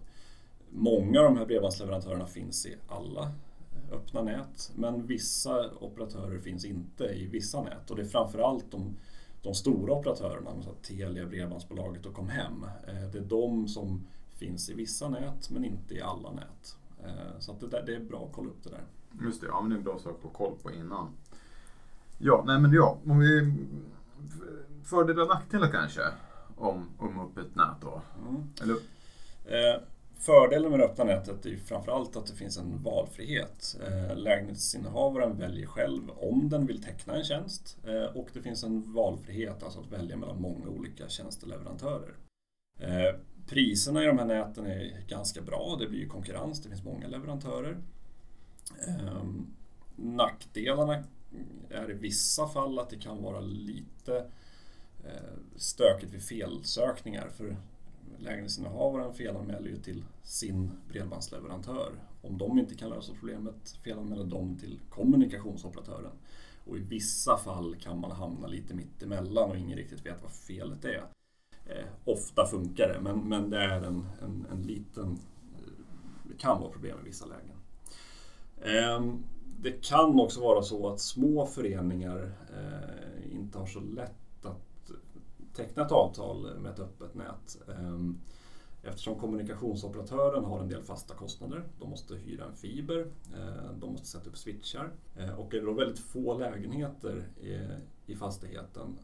många 0.70 1.20
av 1.20 1.24
de 1.24 1.36
här 1.36 1.46
bredbandsleverantörerna 1.46 2.26
finns 2.26 2.66
i 2.66 2.76
alla 2.88 3.32
öppna 3.92 4.22
nät. 4.22 4.72
Men 4.74 5.06
vissa 5.06 5.70
operatörer 5.80 6.38
finns 6.38 6.64
inte 6.64 7.04
i 7.04 7.26
vissa 7.26 7.62
nät 7.62 7.90
och 7.90 7.96
det 7.96 8.02
är 8.02 8.06
framförallt 8.06 8.70
de 8.70 8.96
de 9.42 9.54
stora 9.54 9.92
operatörerna, 9.92 10.50
Telia, 10.82 11.26
Bredbandsbolaget 11.26 12.06
och 12.06 12.14
Comhem. 12.14 12.66
Det 13.12 13.18
är 13.18 13.22
de 13.22 13.68
som 13.68 14.06
finns 14.38 14.70
i 14.70 14.74
vissa 14.74 15.08
nät 15.08 15.50
men 15.50 15.64
inte 15.64 15.94
i 15.94 16.00
alla 16.00 16.32
nät. 16.32 16.76
Så 17.38 17.52
att 17.52 17.60
det, 17.60 17.68
där, 17.68 17.82
det 17.86 17.94
är 17.94 18.00
bra 18.00 18.26
att 18.26 18.32
kolla 18.32 18.50
upp 18.50 18.64
det 18.64 18.70
där. 18.70 18.84
Just 19.22 19.40
det, 19.40 19.46
ja 19.46 19.60
men 19.60 19.70
det 19.70 19.74
är 19.74 19.78
en 19.78 19.84
bra 19.84 19.98
sak 19.98 20.16
att 20.18 20.22
ha 20.22 20.30
koll 20.30 20.58
på 20.62 20.72
innan. 20.72 21.08
Ja, 22.18 22.44
nej 22.46 22.60
men 22.60 22.72
ja, 22.72 22.98
om 23.06 23.18
vi... 23.18 23.54
Fördelar 24.84 25.22
och 25.22 25.28
nackdelar 25.28 25.70
kanske 25.70 26.02
om, 26.56 26.88
om 26.98 27.20
öppet 27.20 27.54
nät 27.54 27.80
då? 27.80 28.02
Mm. 28.28 28.42
Eller? 28.62 28.74
Eh, 29.44 29.80
fördelen 30.18 30.70
med 30.70 30.80
det 30.80 30.84
öppna 30.84 31.04
nätet 31.04 31.46
är 31.46 31.50
ju 31.50 31.58
framförallt 31.58 32.16
att 32.16 32.26
det 32.26 32.34
finns 32.34 32.58
en 32.58 32.82
valfrihet. 32.82 33.76
Eh, 33.86 34.16
lägenhetsinnehavaren 34.16 35.38
väljer 35.38 35.66
själv 35.66 36.10
om 36.16 36.48
den 36.48 36.66
vill 36.66 36.82
teckna 36.82 37.14
en 37.14 37.24
tjänst 37.24 37.78
eh, 37.84 38.16
och 38.16 38.28
det 38.32 38.42
finns 38.42 38.64
en 38.64 38.92
valfrihet, 38.92 39.62
alltså 39.62 39.80
att 39.80 39.92
välja 39.92 40.16
mellan 40.16 40.40
många 40.40 40.68
olika 40.68 41.08
tjänsteleverantörer. 41.08 42.14
Priserna 43.46 44.02
i 44.02 44.06
de 44.06 44.18
här 44.18 44.24
näten 44.24 44.66
är 44.66 45.04
ganska 45.08 45.42
bra, 45.42 45.76
det 45.80 45.88
blir 45.88 46.00
ju 46.00 46.08
konkurrens, 46.08 46.62
det 46.62 46.68
finns 46.68 46.84
många 46.84 47.06
leverantörer. 47.06 47.78
Ehm, 48.88 49.46
nackdelarna 49.96 51.04
är 51.70 51.90
i 51.90 51.94
vissa 51.94 52.48
fall 52.48 52.78
att 52.78 52.90
det 52.90 52.98
kan 52.98 53.22
vara 53.22 53.40
lite 53.40 54.16
eh, 55.04 55.38
stökigt 55.56 56.12
vid 56.12 56.22
felsökningar. 56.22 57.28
För 57.28 57.56
lägenhetsinnehavaren 58.18 59.14
felanmäler 59.14 59.68
ju 59.68 59.76
till 59.76 60.04
sin 60.22 60.70
bredbandsleverantör. 60.88 61.92
Om 62.22 62.38
de 62.38 62.58
inte 62.58 62.74
kan 62.74 62.90
lösa 62.90 63.12
problemet 63.12 63.78
felanmäler 63.84 64.24
de 64.24 64.58
till 64.58 64.80
kommunikationsoperatören. 64.90 66.12
Och 66.64 66.76
i 66.76 66.80
vissa 66.80 67.36
fall 67.36 67.76
kan 67.80 68.00
man 68.00 68.10
hamna 68.10 68.46
lite 68.46 68.74
mittemellan 68.74 69.50
och 69.50 69.56
ingen 69.56 69.78
riktigt 69.78 70.06
vet 70.06 70.22
vad 70.22 70.32
felet 70.32 70.84
är. 70.84 71.04
Eh, 71.66 71.86
ofta 72.04 72.46
funkar 72.46 72.88
det, 72.88 73.00
men, 73.00 73.28
men 73.28 73.50
det 73.50 73.58
är 73.58 73.82
en, 73.82 74.06
en, 74.22 74.46
en 74.52 74.62
liten... 74.62 75.18
Det 76.24 76.38
kan 76.38 76.60
vara 76.60 76.72
problem 76.72 76.98
i 77.02 77.08
vissa 77.08 77.26
lägen. 77.26 77.56
Eh, 78.56 79.14
det 79.60 79.70
kan 79.70 80.20
också 80.20 80.40
vara 80.40 80.62
så 80.62 80.88
att 80.88 81.00
små 81.00 81.46
föreningar 81.46 82.32
eh, 82.56 83.36
inte 83.36 83.58
har 83.58 83.66
så 83.66 83.80
lätt 83.80 84.46
att 84.46 84.90
teckna 85.54 85.86
ett 85.86 85.92
avtal 85.92 86.60
med 86.60 86.72
ett 86.72 86.80
öppet 86.80 87.14
nät. 87.14 87.58
Eh, 87.68 87.98
eftersom 88.82 89.18
kommunikationsoperatören 89.18 90.44
har 90.44 90.60
en 90.60 90.68
del 90.68 90.82
fasta 90.82 91.14
kostnader. 91.14 91.64
De 91.80 91.90
måste 91.90 92.14
hyra 92.14 92.44
en 92.44 92.54
fiber, 92.54 93.06
eh, 93.34 93.70
de 93.80 93.92
måste 93.92 94.06
sätta 94.06 94.30
upp 94.30 94.36
switchar 94.36 94.90
eh, 95.16 95.40
och 95.40 95.54
är 95.54 95.60
det 95.60 95.66
då 95.66 95.72
väldigt 95.72 95.98
få 95.98 96.38
lägenheter 96.38 97.28
eh, 97.42 97.76
i 98.06 98.16
fastigheten 98.16 98.98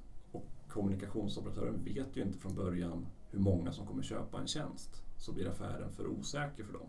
kommunikationsoperatören 0.73 1.85
vet 1.85 2.17
ju 2.17 2.23
inte 2.23 2.39
från 2.39 2.55
början 2.55 3.07
hur 3.31 3.39
många 3.39 3.73
som 3.73 3.87
kommer 3.87 4.03
köpa 4.03 4.41
en 4.41 4.47
tjänst 4.47 5.03
så 5.19 5.33
blir 5.33 5.49
affären 5.49 5.93
för 5.93 6.07
osäker 6.07 6.65
för 6.65 6.73
dem. 6.73 6.89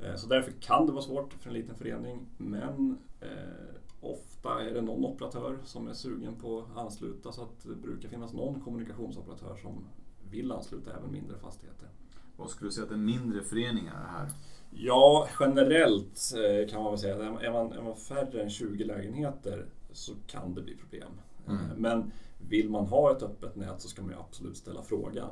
Eh, 0.00 0.16
så 0.16 0.26
därför 0.26 0.52
kan 0.52 0.86
det 0.86 0.92
vara 0.92 1.02
svårt 1.02 1.32
för 1.32 1.48
en 1.48 1.54
liten 1.54 1.74
förening 1.74 2.26
men 2.38 2.98
eh, 3.20 3.74
ofta 4.00 4.62
är 4.62 4.74
det 4.74 4.82
någon 4.82 5.04
operatör 5.04 5.58
som 5.64 5.88
är 5.88 5.92
sugen 5.92 6.34
på 6.34 6.58
att 6.58 6.78
ansluta 6.78 7.32
så 7.32 7.42
att 7.42 7.62
det 7.62 7.74
brukar 7.74 8.08
finnas 8.08 8.32
någon 8.32 8.60
kommunikationsoperatör 8.60 9.56
som 9.56 9.84
vill 10.30 10.52
ansluta 10.52 10.96
även 10.96 11.12
mindre 11.12 11.38
fastigheter. 11.38 11.88
Vad 12.36 12.50
skulle 12.50 12.68
du 12.68 12.72
säga 12.72 12.86
att 12.86 12.92
en 12.92 13.04
mindre 13.04 13.42
förening 13.42 13.86
är 13.86 14.06
här? 14.06 14.30
Ja, 14.70 15.28
generellt 15.40 16.20
eh, 16.36 16.70
kan 16.70 16.82
man 16.82 16.92
väl 16.92 17.00
säga 17.00 17.14
att 17.14 17.42
är 17.42 17.52
man, 17.52 17.72
är 17.72 17.82
man 17.82 17.96
färre 17.96 18.42
än 18.42 18.50
20 18.50 18.84
lägenheter 18.84 19.66
så 19.92 20.12
kan 20.26 20.54
det 20.54 20.62
bli 20.62 20.76
problem. 20.76 21.10
Mm. 21.48 21.66
Men 21.76 22.12
vill 22.48 22.70
man 22.70 22.86
ha 22.86 23.12
ett 23.16 23.22
öppet 23.22 23.56
nät 23.56 23.80
så 23.80 23.88
ska 23.88 24.02
man 24.02 24.10
ju 24.10 24.18
absolut 24.18 24.56
ställa 24.56 24.82
frågan. 24.82 25.30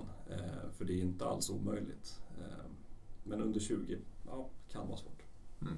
För 0.73 0.85
det 0.85 0.93
är 0.93 1.03
inte 1.03 1.27
alls 1.27 1.51
omöjligt. 1.51 2.21
Men 3.25 3.43
under 3.43 3.61
20, 3.61 3.99
ja, 4.27 4.49
kan 4.73 4.89
vara 4.89 4.97
svårt. 4.97 5.23
Mm. 5.63 5.75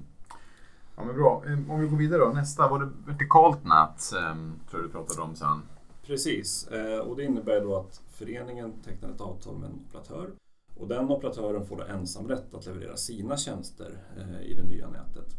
Ja, 0.95 1.03
men 1.03 1.15
bra. 1.15 1.43
Om 1.69 1.79
vi 1.81 1.87
går 1.87 1.97
vidare 1.97 2.19
då. 2.19 2.31
Nästa, 2.31 2.67
var 2.67 2.79
det 2.79 2.91
vertikalt 3.11 3.63
nät? 3.63 4.13
Ehm, 4.21 4.59
tror 4.69 4.81
du 4.81 4.89
pratade 4.89 5.21
om 5.21 5.35
sen. 5.35 5.61
Precis, 6.05 6.67
eh, 6.67 6.99
och 6.99 7.15
det 7.15 7.23
innebär 7.23 7.61
då 7.61 7.75
att 7.75 8.01
föreningen 8.07 8.73
tecknar 8.85 9.09
ett 9.09 9.21
avtal 9.21 9.57
med 9.57 9.69
en 9.69 9.79
operatör 9.87 10.31
och 10.75 10.87
den 10.87 11.09
operatören 11.09 11.65
får 11.65 11.77
då 11.77 11.83
ensamrätt 11.83 12.53
att 12.53 12.65
leverera 12.65 12.97
sina 12.97 13.37
tjänster 13.37 13.97
eh, 14.17 14.41
i 14.41 14.53
det 14.53 14.63
nya 14.63 14.89
nätet. 14.89 15.35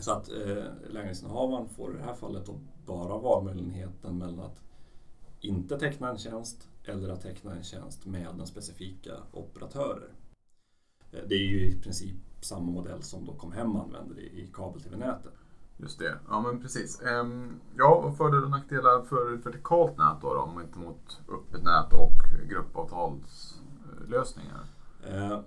Så 0.00 0.12
att 0.12 0.28
eh, 0.28 0.64
lägenhetsinnehavaren 0.90 1.68
får 1.68 1.94
i 1.94 1.96
det 1.96 2.04
här 2.04 2.14
fallet 2.14 2.48
bara 2.86 3.18
valmöjligheten 3.18 4.18
mellan 4.18 4.40
att 4.40 4.62
inte 5.40 5.78
teckna 5.78 6.10
en 6.10 6.18
tjänst 6.18 6.68
eller 6.84 7.08
att 7.08 7.22
teckna 7.22 7.54
en 7.54 7.62
tjänst 7.62 8.06
med 8.06 8.28
den 8.36 8.46
specifika 8.46 9.12
operatörer. 9.32 10.08
Eh, 11.12 11.20
det 11.28 11.34
är 11.34 11.46
ju 11.46 11.66
i 11.66 11.80
princip 11.80 12.16
samma 12.40 12.70
modell 12.70 13.02
som 13.02 13.26
då 13.26 13.34
Comhem 13.34 13.76
använder 13.76 14.18
i 14.18 14.50
kabel-tv-nätet. 14.52 15.32
Just 15.76 15.98
det, 15.98 16.18
ja 16.28 16.40
men 16.40 16.62
precis. 16.62 17.02
Ehm, 17.02 17.60
ja, 17.76 17.94
och 17.94 18.16
fördelar 18.16 18.44
och 18.44 18.50
nackdelar 18.50 19.02
för 19.02 19.34
ett 19.34 19.46
vertikalt 19.46 19.98
nät 19.98 20.20
då, 20.22 20.34
då 20.34 20.40
om 20.40 20.60
inte 20.60 20.78
mot 20.78 21.20
öppet 21.28 21.62
nät 21.62 21.92
och 21.92 22.22
gruppavtalslösningar? 22.48 24.64
Eh, 25.06 25.40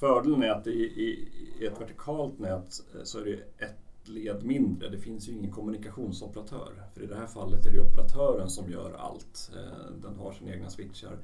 fördelen 0.00 0.42
är 0.42 0.50
att 0.50 0.66
i, 0.66 1.28
ett 1.60 1.80
vertikalt 1.80 2.38
nät 2.38 2.68
eh, 2.94 3.02
så 3.04 3.18
är 3.18 3.24
det 3.24 3.64
ett 3.64 3.85
led 4.08 4.44
mindre. 4.44 4.88
Det 4.88 4.98
finns 4.98 5.28
ju 5.28 5.32
ingen 5.32 5.50
kommunikationsoperatör. 5.50 6.82
För 6.94 7.02
i 7.02 7.06
det 7.06 7.16
här 7.16 7.26
fallet 7.26 7.66
är 7.66 7.72
det 7.72 7.80
operatören 7.80 8.50
som 8.50 8.70
gör 8.70 8.92
allt. 8.92 9.50
Eh, 9.56 9.92
den 10.02 10.16
har 10.18 10.32
sina 10.32 10.50
egna 10.52 10.70
switchar. 10.70 11.18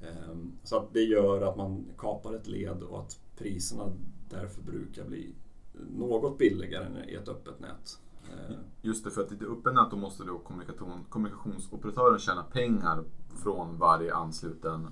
Ehm, 0.00 0.52
så 0.62 0.76
att 0.76 0.92
det 0.92 1.02
gör 1.02 1.42
att 1.42 1.56
man 1.56 1.84
kapar 1.98 2.34
ett 2.34 2.46
led 2.46 2.82
och 2.82 3.00
att 3.00 3.20
priserna 3.36 3.92
därför 4.28 4.62
brukar 4.62 5.04
bli 5.04 5.34
något 5.98 6.38
billigare 6.38 6.84
än 6.84 7.08
i 7.08 7.14
ett 7.14 7.28
öppet 7.28 7.60
nät. 7.60 7.98
Ehm. 8.32 8.54
Just 8.82 9.04
det, 9.04 9.10
för 9.10 9.22
att 9.22 9.32
i 9.32 9.34
ett 9.34 9.42
öppet 9.42 9.74
nät 9.74 9.90
då 9.90 9.96
måste 9.96 10.24
då 10.24 10.38
kommunikation, 10.38 11.04
kommunikationsoperatören 11.08 12.18
tjäna 12.18 12.42
pengar 12.42 13.04
från 13.42 13.78
varje 13.78 14.14
ansluten 14.14 14.88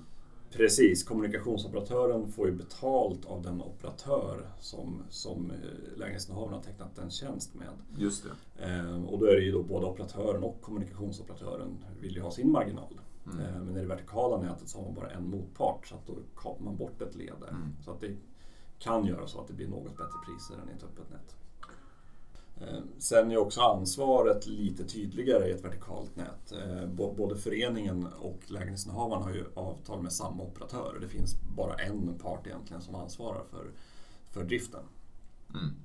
Precis, 0.53 1.03
kommunikationsoperatören 1.03 2.31
får 2.31 2.47
ju 2.47 2.53
betalt 2.53 3.25
av 3.25 3.41
den 3.41 3.61
operatör 3.61 4.49
som, 4.59 5.03
som 5.09 5.51
eh, 5.51 5.97
lägenhetsinnehavaren 5.97 6.53
har 6.53 6.61
tecknat 6.61 6.97
en 6.97 7.11
tjänst 7.11 7.55
med. 7.55 7.67
Just 7.97 8.23
det. 8.23 8.63
Ehm, 8.65 9.05
och 9.05 9.19
då 9.19 9.25
är 9.25 9.35
det 9.35 9.41
ju 9.41 9.51
då 9.51 9.63
både 9.63 9.85
operatören 9.85 10.43
och 10.43 10.61
kommunikationsoperatören 10.61 11.85
vill 11.99 12.15
ju 12.15 12.21
ha 12.21 12.31
sin 12.31 12.51
marginal. 12.51 12.99
Mm. 13.25 13.39
Eh, 13.39 13.61
men 13.61 13.77
i 13.77 13.79
det 13.79 13.87
vertikala 13.87 14.41
nätet 14.41 14.69
så 14.69 14.77
har 14.77 14.85
man 14.85 14.93
bara 14.93 15.09
en 15.09 15.29
motpart 15.29 15.87
så 15.87 15.95
att 15.95 16.07
då 16.07 16.15
kapar 16.35 16.63
man 16.65 16.77
bort 16.77 17.01
ett 17.01 17.15
led 17.15 17.33
där. 17.39 17.49
Mm. 17.49 17.75
Så 17.85 17.91
att 17.91 18.01
det 18.01 18.15
kan 18.79 19.05
göra 19.05 19.27
så 19.27 19.41
att 19.41 19.47
det 19.47 19.53
blir 19.53 19.67
något 19.67 19.97
bättre 19.97 20.17
priser 20.25 20.61
än 20.61 20.69
i 20.69 20.73
ett 20.77 20.83
öppet 20.83 21.09
nät. 21.09 21.35
Eh, 22.61 22.79
sen 22.99 23.31
är 23.31 23.37
också 23.37 23.61
ansvaret 23.61 24.47
lite 24.47 24.83
tydligare 24.83 25.47
i 25.47 25.51
ett 25.51 25.65
vertikalt 25.65 26.15
nät. 26.15 26.51
Eh, 26.51 26.87
både 27.15 27.35
föreningen 27.35 28.07
och 28.19 28.39
lägenhetsinnehavaren 28.47 29.23
har 29.23 29.33
ju 29.33 29.45
avtal 29.53 30.01
med 30.01 30.13
samma 30.13 30.43
operatör. 30.43 30.97
Det 31.01 31.07
finns 31.07 31.35
bara 31.55 31.75
en 31.75 32.19
part 32.19 32.47
egentligen 32.47 32.81
som 32.81 32.95
ansvarar 32.95 33.43
för, 33.51 33.71
för 34.31 34.43
driften. 34.43 34.83
Mm. 35.53 35.75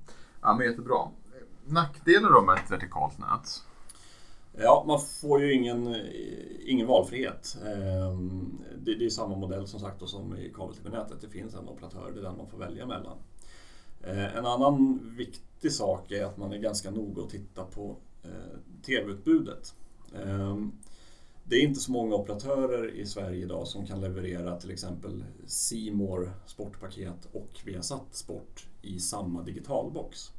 Ja, 0.41 0.53
men 0.53 0.67
jättebra. 0.67 1.07
Nackdelar 1.65 2.31
då 2.31 2.41
med 2.41 2.55
ett 2.55 2.71
vertikalt 2.71 3.17
nät? 3.17 3.63
Ja, 4.57 4.83
man 4.87 4.99
får 4.99 5.41
ju 5.41 5.53
ingen, 5.53 5.95
ingen 6.65 6.87
valfrihet. 6.87 7.57
Ehm, 7.65 8.61
det, 8.77 9.05
är 9.05 9.09
samma 9.09 9.35
modell 9.35 9.67
som 9.67 9.79
sagt 9.79 10.09
som 10.09 10.37
i 10.37 10.53
kabel-tv-nätet. 10.55 11.21
Det 11.21 11.29
finns 11.29 11.53
en 11.53 11.69
operatör, 11.69 12.11
det 12.13 12.19
är 12.19 12.23
den 12.23 12.37
man 12.37 12.47
får 12.47 12.57
välja 12.57 12.85
mellan. 12.85 13.17
Eh, 14.03 14.37
en 14.37 14.45
annan 14.45 14.99
viktig 15.17 15.71
sak 15.71 16.11
är 16.11 16.25
att 16.25 16.37
man 16.37 16.53
är 16.53 16.57
ganska 16.57 16.91
noga 16.91 17.21
och 17.21 17.29
titta 17.29 17.63
på 17.63 17.95
eh, 18.23 18.81
tv-utbudet. 18.85 19.75
Eh, 20.15 20.57
det 21.43 21.55
är 21.55 21.61
inte 21.61 21.79
så 21.79 21.91
många 21.91 22.15
operatörer 22.15 22.91
i 22.91 23.05
Sverige 23.05 23.43
idag 23.43 23.67
som 23.67 23.85
kan 23.85 24.01
leverera 24.01 24.59
till 24.59 24.71
exempel 24.71 25.23
Simor 25.45 26.33
sportpaket 26.45 27.27
och 27.31 27.61
Viasat 27.65 28.15
Sport 28.15 28.67
i 28.81 28.99
samma 28.99 29.43
digitalbox. 29.43 30.31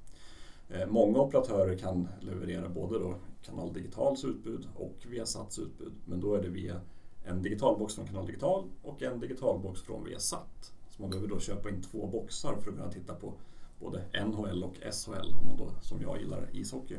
Många 0.89 1.19
operatörer 1.19 1.79
kan 1.79 2.09
leverera 2.21 2.69
både 2.69 2.99
då 2.99 3.15
Kanal 3.43 3.73
Digitals 3.73 4.25
utbud 4.25 4.69
och 4.75 4.97
Viasats 5.09 5.59
utbud. 5.59 5.93
Men 6.05 6.21
då 6.21 6.35
är 6.35 6.43
det 6.43 6.49
via 6.49 6.81
en 7.25 7.43
digitalbox 7.43 7.95
från 7.95 8.07
Kanal 8.07 8.27
Digital 8.27 8.65
och 8.83 9.03
en 9.03 9.21
digitalbox 9.21 9.83
från 9.83 10.05
Viasat. 10.05 10.73
Så 11.01 11.03
man 11.03 11.11
behöver 11.11 11.29
då 11.29 11.41
köpa 11.41 11.69
in 11.69 11.83
två 11.83 12.07
boxar 12.07 12.53
för 12.53 12.71
att 12.71 12.77
kunna 12.77 12.91
titta 12.91 13.15
på 13.15 13.33
både 13.81 14.03
NHL 14.27 14.65
och 14.65 14.75
SHL 14.75 15.35
om 15.41 15.47
man 15.47 15.57
då, 15.57 15.71
som 15.83 16.03
jag 16.03 16.21
gillar, 16.21 16.49
ishockey. 16.53 16.97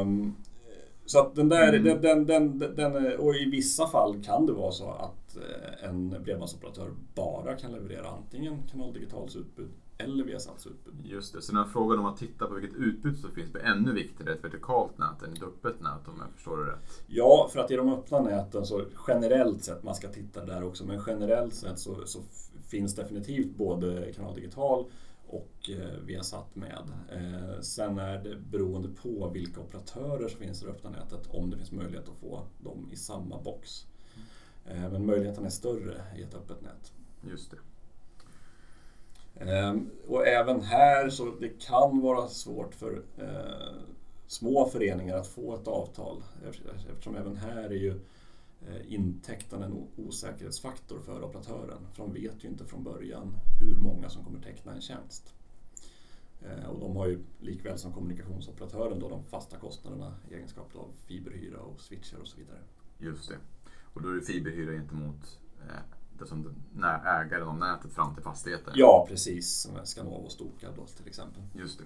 Um, 0.00 0.36
så 1.06 1.20
att 1.20 1.34
den 1.34 1.48
där, 1.48 1.72
mm. 1.72 1.84
den, 1.84 2.26
den, 2.26 2.58
den, 2.58 2.76
den, 2.76 3.16
och 3.18 3.34
i 3.34 3.44
vissa 3.44 3.86
fall 3.86 4.24
kan 4.24 4.46
det 4.46 4.52
vara 4.52 4.72
så 4.72 4.90
att 4.90 5.36
eh, 5.36 5.88
en 5.88 6.22
bredbandsoperatör 6.24 6.90
bara 7.14 7.56
kan 7.56 7.72
leverera 7.72 8.08
antingen 8.08 8.62
Kanal 8.70 8.92
Digitals 8.92 9.36
utbud 9.36 9.70
eller 10.02 10.24
Viasats 10.24 10.66
utbud. 10.66 10.94
Just 11.04 11.32
det, 11.32 11.42
så 11.42 11.52
när 11.54 11.64
frågan 11.64 11.98
om 11.98 12.06
att 12.06 12.16
titta 12.16 12.46
på 12.46 12.54
vilket 12.54 12.78
utbud 12.78 13.18
som 13.18 13.30
finns 13.30 13.52
blir 13.52 13.62
ännu 13.62 13.92
viktigare 13.92 14.34
ett 14.34 14.44
vertikalt 14.44 14.98
nät 14.98 15.22
än 15.22 15.32
ett 15.32 15.42
öppet 15.42 15.80
nät 15.80 16.08
om 16.08 16.14
jag 16.18 16.34
förstår 16.34 16.56
det 16.56 16.72
rätt. 16.72 17.02
Ja, 17.06 17.48
för 17.52 17.60
att 17.60 17.70
i 17.70 17.76
de 17.76 17.92
öppna 17.92 18.20
näten 18.20 18.66
så 18.66 18.84
generellt 19.08 19.64
sett, 19.64 19.82
man 19.82 19.94
ska 19.94 20.08
titta 20.08 20.44
där 20.44 20.64
också, 20.64 20.84
men 20.84 21.02
generellt 21.06 21.54
sett 21.54 21.78
så, 21.78 22.06
så 22.06 22.18
finns 22.68 22.94
definitivt 22.94 23.56
både 23.56 24.12
Kanal 24.12 24.34
Digital 24.34 24.84
och 25.26 25.70
eh, 25.70 25.98
Viasat 26.04 26.56
med. 26.56 26.82
Eh, 27.12 27.60
sen 27.60 27.98
är 27.98 28.18
det 28.18 28.36
beroende 28.36 28.88
på 28.88 29.30
vilka 29.34 29.60
operatörer 29.60 30.28
som 30.28 30.40
finns 30.40 30.62
i 30.62 30.66
det 30.66 30.72
öppna 30.72 30.90
nätet 30.90 31.26
om 31.26 31.50
det 31.50 31.56
finns 31.56 31.72
möjlighet 31.72 32.08
att 32.08 32.16
få 32.16 32.46
dem 32.58 32.88
i 32.92 32.96
samma 32.96 33.42
box. 33.42 33.86
Eh, 34.66 34.90
men 34.90 35.06
möjligheten 35.06 35.44
är 35.44 35.50
större 35.50 36.00
i 36.16 36.22
ett 36.22 36.34
öppet 36.34 36.62
nät. 36.62 36.92
Just 37.30 37.50
det. 37.50 37.56
Ehm, 39.46 39.90
och 40.08 40.26
även 40.26 40.60
här 40.60 41.10
så 41.10 41.34
det 41.40 41.48
kan 41.48 42.00
vara 42.00 42.28
svårt 42.28 42.74
för 42.74 43.02
eh, 43.18 43.82
små 44.26 44.66
föreningar 44.66 45.16
att 45.16 45.26
få 45.26 45.54
ett 45.54 45.68
avtal 45.68 46.22
eftersom 46.90 47.16
även 47.16 47.36
här 47.36 47.64
är 47.64 47.70
ju 47.70 48.00
intäkterna 48.86 48.86
intäkten 48.88 49.62
en 49.62 49.86
osäkerhetsfaktor 49.96 51.00
för 51.00 51.24
operatören. 51.24 51.86
För 51.92 52.02
de 52.02 52.12
vet 52.12 52.44
ju 52.44 52.48
inte 52.48 52.64
från 52.64 52.84
början 52.84 53.36
hur 53.60 53.76
många 53.76 54.08
som 54.08 54.24
kommer 54.24 54.40
teckna 54.40 54.72
en 54.72 54.80
tjänst. 54.80 55.34
Eh, 56.42 56.70
och 56.70 56.80
de 56.80 56.96
har 56.96 57.06
ju 57.06 57.18
likväl 57.40 57.78
som 57.78 57.92
kommunikationsoperatören 57.92 58.98
då 58.98 59.08
de 59.08 59.22
fasta 59.22 59.56
kostnaderna 59.56 60.14
i 60.30 60.34
egenskap 60.34 60.76
av 60.76 60.88
fiberhyra 61.06 61.58
och 61.58 61.80
switchar 61.80 62.18
och 62.18 62.28
så 62.28 62.38
vidare. 62.38 62.58
Just 62.98 63.28
det. 63.28 63.36
Och 63.94 64.02
då 64.02 64.08
är 64.08 64.14
det 64.14 64.22
fiberhyra 64.22 64.72
gentemot 64.72 65.40
som 66.26 66.54
när 66.72 67.20
ägaren 67.20 67.48
av 67.48 67.58
nätet 67.58 67.92
fram 67.92 68.14
till 68.14 68.24
fastigheten. 68.24 68.72
Ja, 68.76 69.06
precis. 69.08 69.62
Som 69.62 69.70
Skanova 69.84 70.16
och 70.16 70.32
Stokad 70.32 70.70
då 70.76 70.86
till 70.86 71.06
exempel. 71.06 71.42
Just 71.54 71.78
det. 71.78 71.84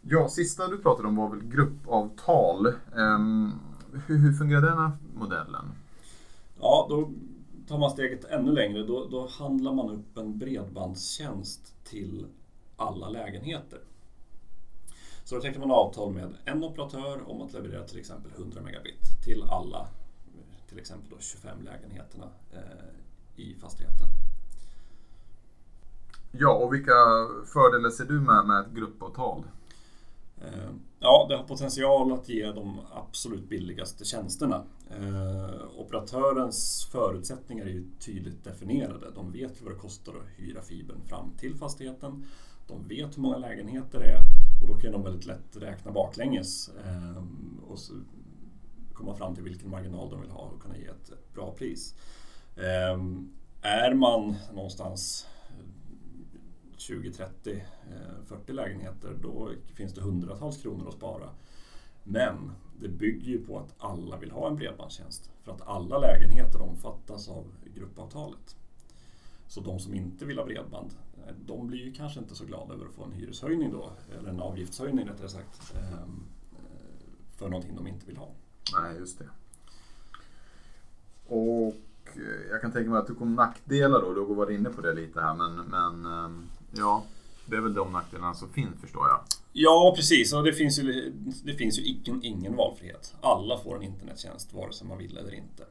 Ja, 0.00 0.28
sista 0.28 0.68
du 0.68 0.78
pratade 0.78 1.08
om 1.08 1.16
var 1.16 1.28
väl 1.28 1.42
gruppavtal. 1.42 2.66
Um, 2.94 3.60
hur, 4.06 4.18
hur 4.18 4.32
fungerar 4.32 4.60
den 4.60 4.78
här 4.78 4.90
modellen? 5.14 5.72
Ja, 6.60 6.86
då 6.90 7.10
tar 7.68 7.78
man 7.78 7.90
steget 7.90 8.24
ännu 8.24 8.52
längre. 8.52 8.82
Då, 8.82 9.08
då 9.10 9.26
handlar 9.26 9.72
man 9.72 9.90
upp 9.90 10.16
en 10.16 10.38
bredbandstjänst 10.38 11.84
till 11.84 12.26
alla 12.76 13.08
lägenheter. 13.08 13.80
Så 15.24 15.34
då 15.34 15.40
tecknar 15.40 15.66
man 15.66 15.76
avtal 15.76 16.12
med 16.12 16.34
en 16.44 16.64
operatör 16.64 17.30
om 17.30 17.42
att 17.42 17.52
leverera 17.52 17.84
till 17.84 17.98
exempel 17.98 18.32
100 18.36 18.60
megabit 18.60 19.22
till 19.24 19.42
alla, 19.42 19.88
till 20.68 20.78
exempel 20.78 21.10
då 21.10 21.16
25 21.20 21.62
lägenheterna 21.64 22.28
eh, 22.52 22.60
i 23.36 23.54
fastigheten. 23.54 24.06
Ja, 26.30 26.54
och 26.54 26.74
vilka 26.74 26.92
fördelar 27.46 27.90
ser 27.90 28.04
du 28.04 28.20
med, 28.20 28.46
med 28.46 28.60
ett 28.60 28.72
gruppavtal? 28.72 29.44
Eh, 30.40 30.70
ja, 31.00 31.26
det 31.28 31.36
har 31.36 31.44
potential 31.44 32.12
att 32.12 32.28
ge 32.28 32.52
de 32.52 32.80
absolut 32.92 33.48
billigaste 33.48 34.04
tjänsterna. 34.04 34.64
Eh, 34.90 35.78
operatörens 35.78 36.88
förutsättningar 36.92 37.64
är 37.64 37.70
ju 37.70 37.86
tydligt 38.00 38.44
definierade. 38.44 39.10
De 39.14 39.32
vet 39.32 39.62
vad 39.62 39.72
det 39.72 39.78
kostar 39.78 40.12
att 40.12 40.40
hyra 40.40 40.62
fibern 40.62 41.00
fram 41.06 41.30
till 41.38 41.56
fastigheten. 41.56 42.24
De 42.66 42.88
vet 42.88 43.16
hur 43.16 43.22
många 43.22 43.36
lägenheter 43.36 43.98
det 43.98 44.06
är 44.06 44.20
och 44.62 44.68
då 44.68 44.74
kan 44.74 44.92
de 44.92 45.02
väldigt 45.02 45.26
lätt 45.26 45.56
räkna 45.56 45.92
baklänges 45.92 46.68
eh, 46.68 47.24
och 47.68 47.78
komma 48.92 49.14
fram 49.14 49.34
till 49.34 49.44
vilken 49.44 49.70
marginal 49.70 50.10
de 50.10 50.20
vill 50.20 50.30
ha 50.30 50.40
och 50.40 50.62
kunna 50.62 50.76
ge 50.76 50.86
ett 50.86 51.34
bra 51.34 51.54
pris. 51.58 51.94
Ehm, 52.56 53.32
är 53.62 53.94
man 53.94 54.36
någonstans 54.54 55.26
20, 56.76 57.12
30, 57.12 57.62
40 58.26 58.52
lägenheter 58.52 59.16
då 59.22 59.50
finns 59.74 59.94
det 59.94 60.00
hundratals 60.00 60.62
kronor 60.62 60.88
att 60.88 60.94
spara. 60.94 61.28
Men 62.04 62.52
det 62.80 62.88
bygger 62.88 63.26
ju 63.26 63.46
på 63.46 63.58
att 63.58 63.74
alla 63.78 64.16
vill 64.16 64.30
ha 64.30 64.48
en 64.48 64.56
bredbandstjänst 64.56 65.30
för 65.42 65.52
att 65.52 65.68
alla 65.68 65.98
lägenheter 65.98 66.62
omfattas 66.62 67.28
av 67.28 67.44
gruppavtalet. 67.74 68.56
Så 69.48 69.60
de 69.60 69.78
som 69.78 69.94
inte 69.94 70.24
vill 70.24 70.38
ha 70.38 70.44
bredband, 70.44 70.90
eh, 71.26 71.34
de 71.46 71.66
blir 71.66 71.84
ju 71.84 71.92
kanske 71.92 72.20
inte 72.20 72.34
så 72.34 72.44
glada 72.44 72.74
över 72.74 72.86
att 72.86 72.94
få 72.94 73.04
en 73.04 73.12
hyreshöjning 73.12 73.72
då, 73.72 73.90
eller 74.18 74.30
en 74.30 74.40
avgiftshöjning 74.40 75.08
rättare 75.08 75.28
sagt, 75.28 75.74
ehm, 75.74 76.26
eh, 76.52 77.36
för 77.36 77.48
någonting 77.48 77.76
de 77.76 77.86
inte 77.86 78.06
vill 78.06 78.16
ha. 78.16 78.28
Nej, 78.80 78.96
just 78.98 79.18
det. 79.18 79.28
Och 81.34 81.74
jag 82.50 82.60
kan 82.60 82.72
tänka 82.72 82.90
mig 82.90 82.98
att 82.98 83.06
du 83.06 83.14
kommer 83.14 83.36
nackdelar 83.36 84.00
då. 84.00 84.14
Du 84.14 84.20
har 84.20 84.34
varit 84.34 84.58
inne 84.58 84.70
på 84.70 84.80
det 84.80 84.94
lite 84.94 85.20
här. 85.20 85.34
Men, 85.34 85.54
men 85.54 86.12
ehm, 86.12 86.46
ja, 86.70 87.04
det 87.46 87.56
är 87.56 87.60
väl 87.60 87.74
de 87.74 87.92
nackdelarna 87.92 88.34
som 88.34 88.48
finns 88.48 88.80
förstår 88.80 89.08
jag. 89.08 89.20
Ja, 89.52 89.92
precis. 89.96 90.32
Och 90.32 90.44
det 90.44 90.52
finns 90.52 90.78
ju, 90.78 91.12
det 91.44 91.54
finns 91.54 91.78
ju 91.78 91.82
ingen, 91.82 92.24
ingen 92.24 92.56
valfrihet. 92.56 93.14
Alla 93.20 93.58
får 93.58 93.76
en 93.76 93.82
internettjänst 93.82 94.52
vare 94.52 94.72
sig 94.72 94.86
man 94.86 94.98
vill 94.98 95.16
eller 95.16 95.34
inte. 95.34 95.64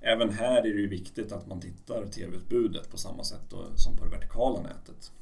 Även 0.00 0.30
här 0.30 0.58
är 0.58 0.62
det 0.62 0.80
ju 0.80 0.88
viktigt 0.88 1.32
att 1.32 1.46
man 1.46 1.60
tittar 1.60 2.06
tv-utbudet 2.06 2.90
på 2.90 2.98
samma 2.98 3.24
sätt 3.24 3.42
då, 3.50 3.56
som 3.76 3.96
på 3.96 4.04
det 4.04 4.10
vertikala 4.10 4.60
nätet. 4.60 5.12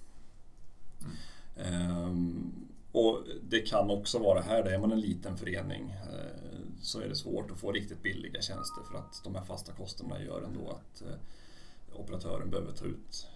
Mm. 1.59 2.07
Um, 2.07 2.53
och 2.93 3.23
det 3.49 3.61
kan 3.61 3.91
också 3.91 4.19
vara 4.19 4.41
här, 4.41 4.65
där 4.65 4.71
är 4.71 4.79
man 4.79 4.93
en 4.93 5.01
liten 5.01 5.37
förening 5.37 5.91
eh, 5.91 6.48
så 6.81 7.01
är 7.01 7.09
det 7.09 7.15
svårt 7.15 7.51
att 7.51 7.59
få 7.59 7.73
riktigt 7.73 8.03
billiga 8.03 8.41
tjänster 8.41 8.83
för 8.83 8.99
att 8.99 9.21
de 9.25 9.35
här 9.35 9.45
fasta 9.45 9.73
kostnaderna 9.73 10.25
gör 10.25 10.43
ändå 10.43 10.71
att 10.71 11.03
eh, 11.03 12.01
operatören 12.01 12.51
behöver 12.51 12.73
ta 12.73 12.85
ut 12.85 13.27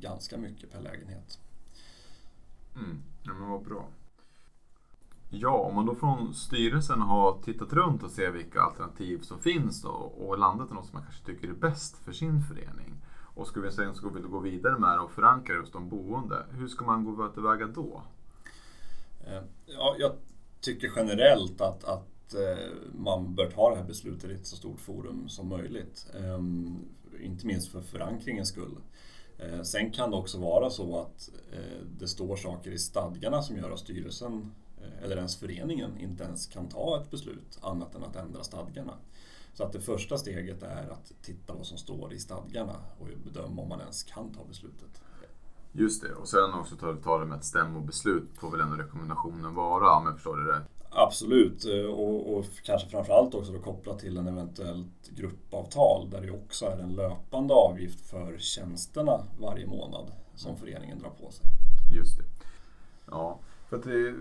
ganska 0.00 0.36
mycket 0.36 0.72
per 0.72 0.80
lägenhet. 0.80 1.38
Mm. 2.74 3.02
Ja, 3.22 3.32
men 3.32 3.48
vad 3.50 3.62
bra. 3.62 3.88
Ja, 5.30 5.58
om 5.58 5.74
man 5.74 5.86
då 5.86 5.94
från 5.94 6.34
styrelsen 6.34 7.00
har 7.00 7.42
tittat 7.42 7.72
runt 7.72 8.02
och 8.02 8.10
ser 8.10 8.30
vilka 8.30 8.60
alternativ 8.60 9.20
som 9.20 9.40
finns 9.40 9.82
då, 9.82 9.88
och 9.90 10.38
landat 10.38 10.70
i 10.70 10.74
något 10.74 10.86
som 10.86 10.94
man 10.94 11.02
kanske 11.02 11.24
tycker 11.24 11.48
är 11.48 11.52
bäst 11.52 11.96
för 11.96 12.12
sin 12.12 12.42
förening 12.42 13.00
och 13.38 13.46
skulle 13.46 13.66
vi 13.66 13.72
sen 13.72 13.94
skulle 13.94 14.14
vilja 14.14 14.28
gå 14.28 14.38
vidare 14.38 14.78
med 14.78 14.98
det 14.98 15.00
och 15.00 15.10
förankra 15.10 15.54
just 15.54 15.72
de 15.72 15.88
boende, 15.88 16.46
hur 16.50 16.68
ska 16.68 16.84
man 16.84 17.04
gå 17.04 17.28
tillväga 17.28 17.66
då? 17.66 18.02
Eh, 19.26 19.42
ja, 19.66 19.96
jag 19.98 20.12
tycker 20.60 20.92
generellt 20.96 21.60
att, 21.60 21.84
att 21.84 22.17
att 22.28 22.34
eh, 22.34 22.72
man 22.94 23.34
bör 23.34 23.50
ta 23.50 23.70
det 23.70 23.76
här 23.76 23.84
beslutet 23.84 24.30
i 24.30 24.34
ett 24.34 24.46
så 24.46 24.56
stort 24.56 24.80
forum 24.80 25.28
som 25.28 25.48
möjligt. 25.48 26.06
Ehm, 26.14 26.84
inte 27.20 27.46
minst 27.46 27.72
för 27.72 27.80
förankringens 27.80 28.48
skull. 28.48 28.78
Eh, 29.38 29.62
sen 29.62 29.90
kan 29.90 30.10
det 30.10 30.16
också 30.16 30.38
vara 30.38 30.70
så 30.70 31.00
att 31.00 31.30
eh, 31.52 31.86
det 31.98 32.08
står 32.08 32.36
saker 32.36 32.70
i 32.70 32.78
stadgarna 32.78 33.42
som 33.42 33.56
gör 33.56 33.70
att 33.70 33.78
styrelsen 33.78 34.54
eller 35.02 35.16
ens 35.16 35.36
föreningen 35.36 35.98
inte 35.98 36.24
ens 36.24 36.46
kan 36.46 36.68
ta 36.68 37.02
ett 37.02 37.10
beslut 37.10 37.58
annat 37.60 37.94
än 37.94 38.04
att 38.04 38.16
ändra 38.16 38.44
stadgarna. 38.44 38.94
Så 39.54 39.64
att 39.64 39.72
det 39.72 39.80
första 39.80 40.18
steget 40.18 40.62
är 40.62 40.88
att 40.90 41.12
titta 41.22 41.54
vad 41.54 41.66
som 41.66 41.78
står 41.78 42.12
i 42.12 42.18
stadgarna 42.18 42.76
och 42.98 43.06
bedöma 43.24 43.62
om 43.62 43.68
man 43.68 43.80
ens 43.80 44.02
kan 44.02 44.32
ta 44.32 44.44
beslutet. 44.44 45.02
Just 45.72 46.02
det, 46.02 46.14
och 46.14 46.28
sen 46.28 46.54
också 46.54 46.76
ta, 46.76 46.96
ta 46.96 47.18
det 47.18 47.26
med 47.26 47.38
ett 47.38 47.44
stämmobeslut 47.44 48.28
får 48.34 48.50
väl 48.50 48.60
ändå 48.60 48.76
rekommendationen 48.76 49.54
vara 49.54 49.96
om 49.96 50.04
jag 50.04 50.14
förstår 50.14 50.36
det 50.36 50.52
rätt? 50.52 50.77
Absolut, 50.90 51.64
och, 51.88 52.36
och 52.36 52.44
kanske 52.64 52.88
framförallt 52.88 53.34
också 53.34 53.52
då 53.52 53.58
kopplat 53.58 53.98
till 53.98 54.16
en 54.16 54.28
eventuellt 54.28 55.08
gruppavtal 55.16 56.10
där 56.10 56.20
det 56.20 56.30
också 56.30 56.66
är 56.66 56.78
en 56.78 56.94
löpande 56.94 57.54
avgift 57.54 58.00
för 58.00 58.38
tjänsterna 58.38 59.24
varje 59.40 59.66
månad 59.66 60.12
som 60.34 60.56
föreningen 60.56 60.98
drar 60.98 61.10
på 61.10 61.30
sig. 61.30 61.46
Just 61.96 62.18
det. 62.18 62.24
Ja, 63.10 63.38
för 63.68 63.76
att 63.76 63.82
det, 63.82 64.14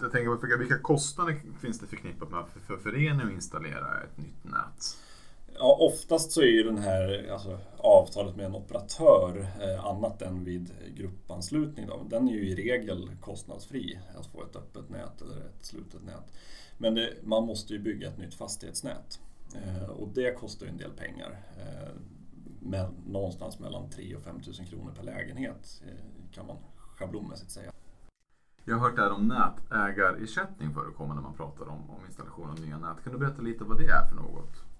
jag 0.00 0.12
tänker 0.12 0.58
vilka 0.58 0.78
kostnader 0.78 1.40
finns 1.60 1.80
det 1.80 1.86
förknippat 1.86 2.30
med 2.30 2.44
för, 2.52 2.60
för 2.60 2.76
föreningen 2.76 3.26
att 3.26 3.32
installera 3.32 4.02
ett 4.02 4.18
nytt 4.18 4.44
nät? 4.44 4.96
Ja, 5.62 5.76
oftast 5.80 6.32
så 6.32 6.40
är 6.40 6.46
ju 6.46 6.62
den 6.62 6.78
här 6.78 7.28
alltså, 7.32 7.58
avtalet 7.78 8.36
med 8.36 8.46
en 8.46 8.54
operatör 8.54 9.46
eh, 9.60 9.86
annat 9.86 10.22
än 10.22 10.44
vid 10.44 10.70
gruppanslutning. 10.94 11.86
Då. 11.86 12.06
Den 12.10 12.28
är 12.28 12.32
ju 12.32 12.48
i 12.48 12.54
regel 12.54 13.10
kostnadsfri 13.20 13.98
att 14.18 14.26
få 14.26 14.42
ett 14.42 14.56
öppet 14.56 14.90
nät 14.90 15.22
eller 15.22 15.36
ett 15.36 15.64
slutet 15.64 16.04
nät. 16.04 16.32
Men 16.78 16.94
det, 16.94 17.14
man 17.22 17.46
måste 17.46 17.72
ju 17.72 17.78
bygga 17.78 18.08
ett 18.08 18.18
nytt 18.18 18.34
fastighetsnät 18.34 19.20
eh, 19.54 19.88
och 19.88 20.08
det 20.08 20.34
kostar 20.34 20.66
ju 20.66 20.72
en 20.72 20.78
del 20.78 20.90
pengar. 20.90 21.40
Eh, 21.58 21.92
med, 22.60 22.88
någonstans 23.06 23.58
mellan 23.58 23.90
3 23.90 24.14
och 24.14 24.22
5 24.22 24.40
000 24.58 24.66
kronor 24.68 24.92
per 24.96 25.02
lägenhet 25.02 25.82
eh, 25.86 26.32
kan 26.34 26.46
man 26.46 26.56
schablonmässigt 26.76 27.50
säga. 27.50 27.72
Jag 28.64 28.76
har 28.76 28.88
hört 28.88 28.96
det 28.96 29.02
här 29.02 29.12
om 29.12 29.28
nätägarersättning 29.28 30.74
förekomma 30.74 31.14
när 31.14 31.22
man 31.22 31.34
pratar 31.34 31.68
om, 31.68 31.90
om 31.90 32.06
installation 32.06 32.50
av 32.50 32.60
nya 32.60 32.78
nät. 32.78 33.04
Kan 33.04 33.12
du 33.12 33.18
berätta 33.18 33.42
lite 33.42 33.64
vad 33.64 33.78
det 33.78 33.86
är 33.86 34.06
för 34.06 34.16
något? 34.16 34.71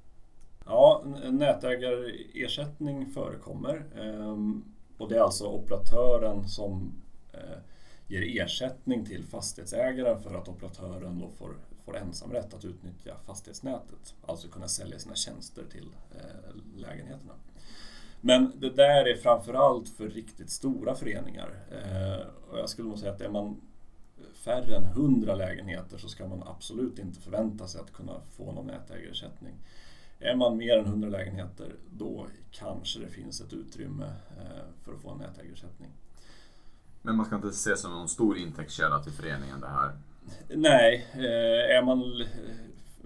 Ja, 0.67 1.05
nätägarersättning 1.31 3.07
förekommer. 3.07 3.85
Ehm, 3.99 4.65
och 4.99 5.09
det 5.09 5.17
är 5.17 5.21
alltså 5.21 5.47
operatören 5.47 6.49
som 6.49 6.93
eh, 7.33 7.59
ger 8.07 8.43
ersättning 8.43 9.05
till 9.07 9.27
fastighetsägaren 9.27 10.23
för 10.23 10.35
att 10.35 10.49
operatören 10.49 11.19
då 11.19 11.29
får, 11.29 11.57
får 11.85 11.97
ensamrätt 11.97 12.55
att 12.55 12.65
utnyttja 12.65 13.17
fastighetsnätet. 13.27 14.15
Alltså 14.27 14.49
kunna 14.49 14.69
sälja 14.69 14.99
sina 14.99 15.15
tjänster 15.15 15.65
till 15.71 15.89
eh, 16.11 16.81
lägenheterna. 16.81 17.33
Men 18.21 18.53
det 18.57 18.71
där 18.71 19.05
är 19.07 19.17
framförallt 19.17 19.89
för 19.89 20.09
riktigt 20.09 20.51
stora 20.51 20.95
föreningar. 20.95 21.51
Eh, 21.71 22.27
och 22.51 22.59
jag 22.59 22.69
skulle 22.69 22.89
nog 22.89 22.99
säga 22.99 23.13
att 23.13 23.21
är 23.21 23.29
man 23.29 23.61
färre 24.35 24.77
än 24.77 24.85
100 24.85 25.35
lägenheter 25.35 25.99
så 25.99 26.09
ska 26.09 26.27
man 26.27 26.43
absolut 26.47 26.99
inte 26.99 27.21
förvänta 27.21 27.67
sig 27.67 27.81
att 27.81 27.93
kunna 27.93 28.21
få 28.37 28.53
någon 28.53 28.67
nätägarersättning. 28.67 29.55
Är 30.23 30.37
man 30.37 30.57
mer 30.57 30.79
än 30.79 30.87
100 30.87 31.09
lägenheter 31.09 31.75
då 31.91 32.27
kanske 32.51 33.01
det 33.01 33.09
finns 33.09 33.41
ett 33.41 33.53
utrymme 33.53 34.05
eh, 34.39 34.85
för 34.85 34.95
att 34.95 35.01
få 35.01 35.11
en 35.11 35.19
nätägarersättning. 35.19 35.91
Men 37.03 37.17
man 37.17 37.27
ska 37.27 37.37
inte 37.37 37.53
se 37.53 37.77
som 37.77 37.91
någon 37.91 38.09
stor 38.09 38.39
intäktskälla 38.39 39.03
till 39.03 39.13
föreningen 39.13 39.61
det 39.61 39.69
här? 39.69 39.97
Nej, 40.49 41.07
eh, 41.13 41.77
är 41.77 41.83
man 41.83 42.25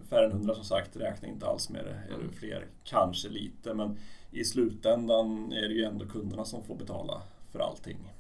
färre 0.08 0.24
än 0.24 0.32
100 0.32 0.54
som 0.54 0.64
sagt, 0.64 0.96
räkna 0.96 1.28
inte 1.28 1.46
alls 1.46 1.70
med 1.70 1.84
det. 1.84 2.14
Är 2.14 2.22
det 2.22 2.36
fler, 2.36 2.66
kanske 2.84 3.28
lite, 3.28 3.74
men 3.74 3.98
i 4.30 4.44
slutändan 4.44 5.52
är 5.52 5.68
det 5.68 5.74
ju 5.74 5.84
ändå 5.84 6.06
kunderna 6.06 6.44
som 6.44 6.64
får 6.64 6.76
betala 6.76 7.22
för 7.52 7.58
allting. 7.58 8.12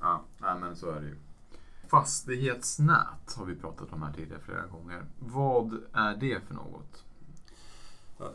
Ja, 0.00 0.24
nej, 0.38 0.58
men 0.60 0.76
så 0.76 0.90
är 0.90 1.00
det 1.00 1.06
ju. 1.06 1.16
Fastighetsnät 1.88 3.34
har 3.36 3.44
vi 3.44 3.56
pratat 3.56 3.92
om 3.92 4.02
här 4.02 4.12
tidigare 4.12 4.40
flera 4.40 4.66
gånger. 4.66 5.04
Vad 5.18 5.72
är 5.92 6.16
det 6.16 6.40
för 6.40 6.54
något? 6.54 7.04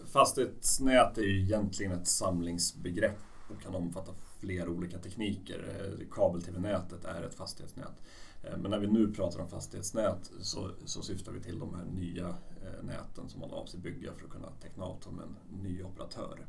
Fastighetsnät 0.08 1.18
är 1.18 1.22
ju 1.22 1.42
egentligen 1.42 1.92
ett 1.92 2.08
samlingsbegrepp 2.08 3.20
och 3.50 3.62
kan 3.62 3.76
omfatta 3.76 4.12
flera 4.40 4.70
olika 4.70 4.98
tekniker. 4.98 5.90
Eh, 6.00 6.08
kabel-tv-nätet 6.12 7.06
är 7.06 7.24
ett 7.24 7.36
fastighetsnät. 7.36 8.02
Eh, 8.44 8.58
men 8.58 8.72
när 8.72 8.80
vi 8.80 8.88
nu 8.88 9.14
pratar 9.14 9.40
om 9.40 9.48
fastighetsnät 9.48 10.32
så, 10.42 10.72
så 10.86 11.02
syftar 11.02 11.32
vi 11.32 11.40
till 11.40 11.60
de 11.60 11.76
här 11.76 11.86
nya 11.86 12.28
eh, 12.28 12.84
näten 12.84 13.30
som 13.30 13.40
man 13.40 13.52
avser 13.52 13.78
bygga 13.78 14.14
för 14.14 14.26
att 14.26 14.32
kunna 14.32 14.50
teckna 14.62 14.84
avtal 14.84 15.14
med 15.14 15.24
en 15.24 15.64
ny 15.64 15.84
operatör. 15.84 16.46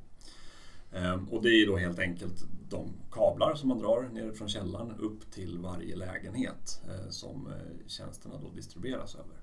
Ehm, 0.95 1.29
och 1.29 1.43
det 1.43 1.49
är 1.49 1.67
då 1.67 1.77
helt 1.77 1.99
enkelt 1.99 2.45
de 2.69 2.93
kablar 3.11 3.55
som 3.55 3.69
man 3.69 3.79
drar 3.79 4.03
ner 4.03 4.33
från 4.33 4.49
källaren 4.49 4.93
upp 4.99 5.31
till 5.31 5.59
varje 5.59 5.97
lägenhet 5.97 6.83
eh, 6.89 7.11
som 7.11 7.47
eh, 7.47 7.87
tjänsterna 7.87 8.35
då 8.39 8.51
distribueras 8.51 9.15
över. 9.15 9.37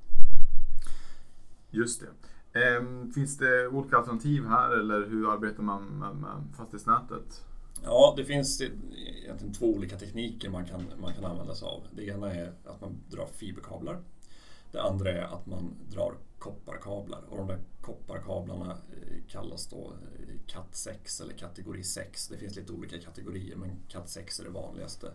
Just 1.70 2.02
det. 2.02 2.08
Ehm, 2.54 3.12
finns 3.12 3.38
det 3.38 3.68
olika 3.68 3.98
alternativ 3.98 4.46
här 4.46 4.72
eller 4.80 5.08
hur 5.08 5.34
arbetar 5.34 5.64
man 5.64 5.84
med 5.84 6.58
fastighetsnätet? 6.58 7.46
Ja, 7.84 8.14
det 8.18 8.26
finns 8.26 8.62
egentligen 8.62 9.54
två 9.54 9.66
olika 9.66 9.98
tekniker 9.98 10.50
man 10.50 10.66
kan, 10.66 10.84
man 11.02 11.14
kan 11.14 11.26
använda 11.26 11.56
sig 11.56 11.68
av. 11.68 11.84
Det 11.92 12.04
ena 12.06 12.34
är 12.34 12.54
att 12.66 12.82
man 12.82 12.98
drar 13.10 13.26
fiberkablar. 13.26 14.00
Det 14.72 14.82
andra 14.82 15.12
är 15.12 15.22
att 15.22 15.46
man 15.46 15.76
drar 15.90 16.14
kopparkablar 16.40 17.22
och 17.30 17.38
de 17.38 17.48
där 17.48 17.60
kopparkablarna 17.82 18.72
eh, 18.72 19.24
kallas 19.28 19.68
då 19.68 19.94
eh, 20.20 20.36
Cat 20.48 20.76
6 20.76 21.22
eller 21.22 21.34
kategori 21.34 21.84
6. 21.84 22.28
Det 22.28 22.38
finns 22.38 22.56
lite 22.56 22.74
olika 22.74 23.00
kategorier 23.00 23.56
men 23.56 23.70
Cat 23.88 24.10
6 24.10 24.40
är 24.40 24.44
det 24.44 24.50
vanligaste 24.50 25.12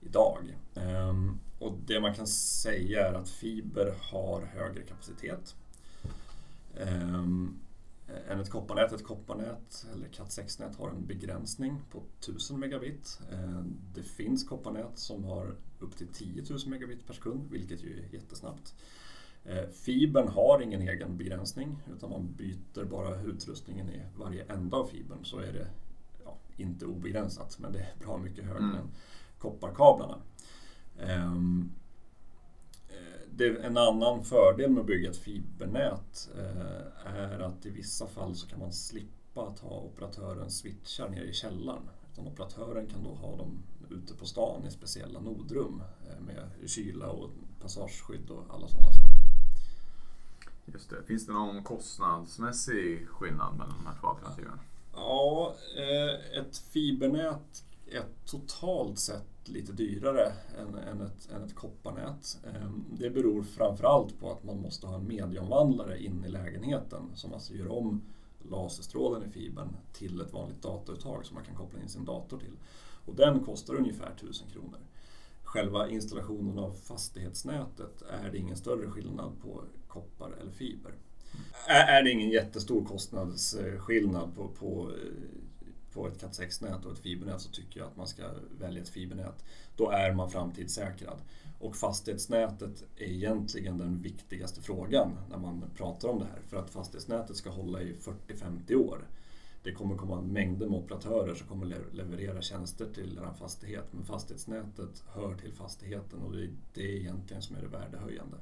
idag. 0.00 0.58
Ehm, 0.74 1.38
och 1.58 1.72
det 1.86 2.00
man 2.00 2.14
kan 2.14 2.26
säga 2.26 3.08
är 3.08 3.14
att 3.14 3.28
fiber 3.28 3.94
har 4.00 4.42
högre 4.42 4.82
kapacitet 4.82 5.54
ett 8.42 8.50
kopparnät. 8.50 8.92
Ett 8.92 9.04
kopparnät 9.04 9.86
eller 9.92 10.08
Cat6-nät 10.08 10.76
har 10.76 10.90
en 10.90 11.06
begränsning 11.06 11.80
på 11.90 12.02
1000 12.20 12.60
megabit. 12.60 13.20
Ehm, 13.32 13.76
det 13.94 14.02
finns 14.02 14.48
kopparnät 14.48 14.98
som 14.98 15.24
har 15.24 15.56
upp 15.78 15.96
till 15.96 16.08
10 16.08 16.44
000 16.50 16.58
megabit 16.66 17.06
per 17.06 17.14
sekund, 17.14 17.50
vilket 17.50 17.82
ju 17.82 17.98
är 17.98 18.14
jättesnabbt. 18.14 18.74
Ehm, 19.44 19.72
fibern 19.72 20.28
har 20.28 20.62
ingen 20.62 20.82
egen 20.82 21.16
begränsning 21.16 21.78
utan 21.96 22.10
man 22.10 22.32
byter 22.32 22.84
bara 22.84 23.20
utrustningen 23.20 23.88
i 23.90 24.02
varje 24.16 24.44
ända 24.44 24.76
av 24.76 24.86
fibern 24.86 25.24
så 25.24 25.38
är 25.38 25.52
det 25.52 25.66
ja, 26.24 26.36
inte 26.56 26.86
obegränsat 26.86 27.58
men 27.58 27.72
det 27.72 27.78
är 27.78 27.94
bra 28.00 28.18
mycket 28.18 28.44
högre 28.44 28.58
mm. 28.58 28.76
än 28.76 28.90
kopparkablarna 29.38 30.18
det, 33.36 33.64
en 33.64 33.76
annan 33.76 34.24
fördel 34.24 34.70
med 34.70 34.80
att 34.80 34.86
bygga 34.86 35.10
ett 35.10 35.16
fibernät 35.16 36.30
eh, 36.38 37.14
är 37.14 37.40
att 37.40 37.66
i 37.66 37.70
vissa 37.70 38.06
fall 38.06 38.34
så 38.34 38.46
kan 38.46 38.58
man 38.58 38.72
slippa 38.72 39.42
att 39.42 39.58
ha 39.58 39.80
operatörens 39.80 40.58
switchar 40.58 41.08
nere 41.08 41.24
i 41.24 41.32
källaren. 41.32 41.82
Utan 42.12 42.26
operatören 42.26 42.86
kan 42.86 43.04
då 43.04 43.10
ha 43.10 43.36
dem 43.36 43.62
ute 43.90 44.14
på 44.14 44.26
stan 44.26 44.66
i 44.66 44.70
speciella 44.70 45.20
nodrum 45.20 45.82
eh, 46.08 46.20
med 46.20 46.70
kyla 46.70 47.10
och 47.10 47.30
passageskydd 47.60 48.30
och 48.30 48.54
alla 48.54 48.68
sådana 48.68 48.92
saker. 48.92 49.22
Just 50.64 50.90
det. 50.90 51.02
Finns 51.06 51.26
det 51.26 51.32
någon 51.32 51.64
kostnadsmässig 51.64 53.08
skillnad 53.08 53.56
mellan 53.56 53.74
de 53.78 53.86
här 53.86 53.96
två 54.00 54.06
alternativen? 54.06 54.60
Ja, 54.94 55.54
eh, 55.76 56.38
ett 56.40 56.56
fibernät 56.56 57.64
är 57.92 58.04
totalt 58.24 58.98
sett 58.98 59.48
lite 59.48 59.72
dyrare 59.72 60.32
än, 60.58 60.74
än, 60.74 61.00
ett, 61.00 61.30
än 61.30 61.42
ett 61.44 61.54
kopparnät. 61.54 62.38
Ehm, 62.46 62.84
det 62.90 63.10
beror 63.10 63.42
framförallt 63.42 64.20
på 64.20 64.32
att 64.32 64.44
man 64.44 64.60
måste 64.60 64.86
ha 64.86 64.96
en 64.96 65.08
medieomvandlare 65.08 66.02
in 66.02 66.24
i 66.24 66.28
lägenheten 66.28 67.02
som 67.14 67.32
alltså 67.32 67.54
gör 67.54 67.72
om 67.72 68.02
laserstrålen 68.50 69.28
i 69.28 69.32
fibern 69.32 69.76
till 69.92 70.20
ett 70.20 70.32
vanligt 70.32 70.62
datauttag 70.62 71.26
som 71.26 71.34
man 71.34 71.44
kan 71.44 71.56
koppla 71.56 71.80
in 71.80 71.88
sin 71.88 72.04
dator 72.04 72.38
till. 72.38 72.56
Och 73.06 73.14
den 73.14 73.44
kostar 73.44 73.74
ungefär 73.74 74.10
1000 74.16 74.48
kronor. 74.48 74.78
Själva 75.42 75.88
installationen 75.88 76.58
av 76.58 76.70
fastighetsnätet 76.70 78.02
är 78.02 78.30
det 78.30 78.38
ingen 78.38 78.56
större 78.56 78.90
skillnad 78.90 79.32
på 79.42 79.64
koppar 79.88 80.32
eller 80.40 80.52
fiber. 80.52 80.92
Är 81.66 82.02
det 82.02 82.10
ingen 82.10 82.30
jättestor 82.30 82.84
kostnadsskillnad 82.84 84.34
på, 84.36 84.48
på 84.48 84.90
på 85.94 86.08
ett 86.08 86.20
Cat 86.20 86.38
6-nät 86.38 86.84
och 86.84 86.92
ett 86.92 86.98
fibernät 86.98 87.40
så 87.40 87.50
tycker 87.50 87.80
jag 87.80 87.86
att 87.86 87.96
man 87.96 88.06
ska 88.06 88.22
välja 88.60 88.82
ett 88.82 88.88
fibernät. 88.88 89.44
Då 89.76 89.90
är 89.90 90.12
man 90.12 90.30
framtidssäkrad. 90.30 91.18
Och 91.58 91.76
fastighetsnätet 91.76 92.84
är 92.96 93.04
egentligen 93.04 93.78
den 93.78 94.02
viktigaste 94.02 94.62
frågan 94.62 95.18
när 95.30 95.38
man 95.38 95.64
pratar 95.76 96.08
om 96.08 96.18
det 96.18 96.24
här. 96.24 96.40
För 96.48 96.56
att 96.56 96.70
fastighetsnätet 96.70 97.36
ska 97.36 97.50
hålla 97.50 97.82
i 97.82 97.96
40-50 98.28 98.74
år. 98.74 99.06
Det 99.62 99.72
kommer 99.72 99.96
komma 99.96 100.20
mängder 100.20 100.66
med 100.66 100.78
operatörer 100.78 101.34
som 101.34 101.46
kommer 101.46 101.76
leverera 101.92 102.42
tjänster 102.42 102.86
till 102.94 103.18
er 103.18 103.34
fastighet. 103.38 103.84
Men 103.90 104.04
fastighetsnätet 104.04 105.02
hör 105.06 105.34
till 105.34 105.52
fastigheten 105.52 106.22
och 106.22 106.32
det 106.32 106.42
är 106.42 106.50
det 106.74 107.00
egentligen 107.00 107.42
som 107.42 107.56
är 107.56 107.60
det 107.60 107.68
värdehöjande. 107.68 108.36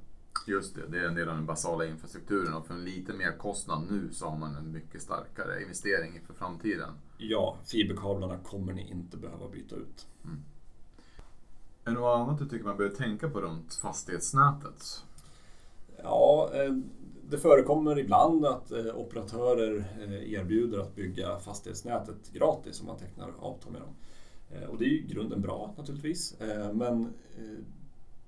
Just 0.46 0.74
det, 0.74 0.86
det 0.88 0.98
är 0.98 1.04
en 1.04 1.14
del 1.14 1.28
av 1.28 1.36
den 1.36 1.46
basala 1.46 1.86
infrastrukturen 1.86 2.54
och 2.54 2.66
för 2.66 2.74
en 2.74 2.84
lite 2.84 3.12
mer 3.12 3.38
kostnad 3.38 3.86
nu 3.90 4.08
så 4.12 4.26
har 4.26 4.38
man 4.38 4.56
en 4.56 4.72
mycket 4.72 5.02
starkare 5.02 5.62
investering 5.62 6.20
för 6.26 6.34
framtiden. 6.34 6.90
Ja, 7.18 7.56
fiberkablarna 7.64 8.38
kommer 8.38 8.72
ni 8.72 8.90
inte 8.90 9.16
behöva 9.16 9.48
byta 9.48 9.76
ut. 9.76 10.06
Mm. 10.24 10.42
Är 11.84 11.90
det 11.90 12.00
något 12.00 12.16
annat 12.16 12.38
du 12.38 12.48
tycker 12.48 12.64
man 12.64 12.76
behöver 12.76 12.96
tänka 12.96 13.28
på 13.28 13.40
runt 13.40 13.74
fastighetsnätet? 13.74 15.04
Ja, 16.02 16.50
eh, 16.54 16.74
det 17.30 17.38
förekommer 17.38 17.98
ibland 17.98 18.46
att 18.46 18.72
eh, 18.72 18.96
operatörer 18.96 19.84
eh, 20.00 20.32
erbjuder 20.32 20.78
att 20.78 20.96
bygga 20.96 21.38
fastighetsnätet 21.38 22.32
gratis 22.32 22.80
om 22.80 22.86
man 22.86 22.98
tecknar 22.98 23.32
avtal 23.40 23.72
med 23.72 23.80
dem. 23.80 23.94
Och 24.68 24.78
det 24.78 24.84
är 24.84 24.88
ju 24.88 24.98
i 24.98 25.06
grunden 25.06 25.40
bra 25.40 25.74
naturligtvis, 25.76 26.36
men 26.72 27.12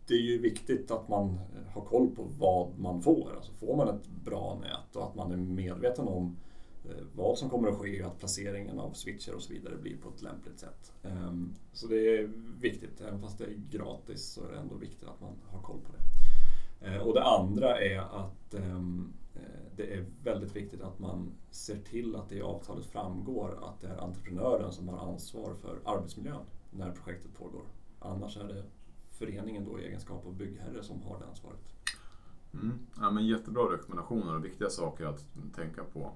det 0.06 0.14
är 0.14 0.20
ju 0.22 0.38
viktigt 0.38 0.90
att 0.90 1.08
man 1.08 1.38
har 1.72 1.84
koll 1.84 2.10
på 2.10 2.22
vad 2.38 2.78
man 2.78 3.02
får. 3.02 3.32
Alltså 3.36 3.52
får 3.52 3.76
man 3.76 3.88
ett 3.88 4.08
bra 4.24 4.58
nät 4.60 4.96
och 4.96 5.04
att 5.04 5.14
man 5.14 5.32
är 5.32 5.36
medveten 5.36 6.08
om 6.08 6.36
eh, 6.84 7.04
vad 7.14 7.38
som 7.38 7.50
kommer 7.50 7.68
att 7.68 7.78
ske 7.78 8.02
och 8.02 8.10
att 8.10 8.18
placeringen 8.18 8.78
av 8.78 8.92
switcher 8.92 9.34
och 9.34 9.42
så 9.42 9.52
vidare 9.52 9.76
blir 9.76 9.96
på 9.96 10.08
ett 10.08 10.22
lämpligt 10.22 10.58
sätt. 10.58 10.92
Ehm, 11.02 11.54
så 11.72 11.86
det 11.86 12.18
är 12.18 12.30
viktigt, 12.60 13.00
även 13.00 13.20
fast 13.20 13.38
det 13.38 13.44
är 13.44 13.60
gratis 13.70 14.32
så 14.32 14.44
är 14.44 14.52
det 14.52 14.58
ändå 14.58 14.74
viktigt 14.74 15.08
att 15.08 15.20
man 15.20 15.34
har 15.46 15.62
koll 15.62 15.78
på 15.80 15.92
det. 15.92 16.02
Eh, 16.86 17.00
och 17.00 17.14
det 17.14 17.24
andra 17.24 17.80
är 17.80 17.98
att 17.98 18.54
ehm, 18.54 19.12
eh, 19.34 19.76
det 19.76 19.94
är 19.94 20.06
väldigt 20.24 20.56
viktigt 20.56 20.80
att 20.80 20.98
man 20.98 21.32
ser 21.50 21.76
till 21.76 22.16
att 22.16 22.28
det 22.28 22.34
i 22.34 22.42
avtalet 22.42 22.86
framgår 22.86 23.58
att 23.62 23.80
det 23.80 23.88
är 23.88 24.04
entreprenören 24.04 24.72
som 24.72 24.88
har 24.88 24.98
ansvar 24.98 25.54
för 25.54 25.78
arbetsmiljön 25.84 26.44
när 26.70 26.90
projektet 26.90 27.34
pågår. 27.34 27.62
Annars 27.98 28.36
är 28.36 28.44
det 28.44 28.64
föreningen 29.22 29.64
då 29.64 29.80
i 29.80 29.84
egenskap 29.84 30.26
av 30.26 30.34
byggherre 30.36 30.82
som 30.82 31.02
har 31.02 31.18
det 31.18 31.26
ansvaret. 31.26 31.60
Mm. 32.54 32.78
Ja, 33.00 33.10
men 33.10 33.26
jättebra 33.26 33.62
rekommendationer 33.62 34.36
och 34.36 34.44
viktiga 34.44 34.70
saker 34.70 35.06
att 35.06 35.24
tänka 35.56 35.84
på. 35.84 36.12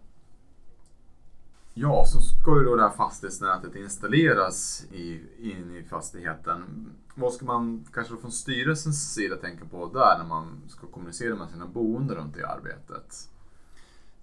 Ja, 1.74 2.04
så 2.06 2.20
ska 2.20 2.58
ju 2.58 2.64
då 2.64 2.76
det 2.76 2.82
här 2.82 2.96
fastighetsnätet 2.96 3.74
installeras 3.74 4.86
i, 4.92 5.20
in 5.38 5.76
i 5.76 5.82
fastigheten. 5.82 6.90
Vad 7.14 7.32
ska 7.32 7.46
man 7.46 7.84
kanske 7.92 8.16
från 8.16 8.32
styrelsens 8.32 9.14
sida 9.14 9.36
tänka 9.36 9.64
på 9.64 9.86
där 9.86 10.18
när 10.18 10.28
man 10.28 10.60
ska 10.68 10.86
kommunicera 10.86 11.36
med 11.36 11.50
sina 11.50 11.66
boende 11.66 12.14
runt 12.14 12.36
i 12.36 12.42
arbetet? 12.42 13.30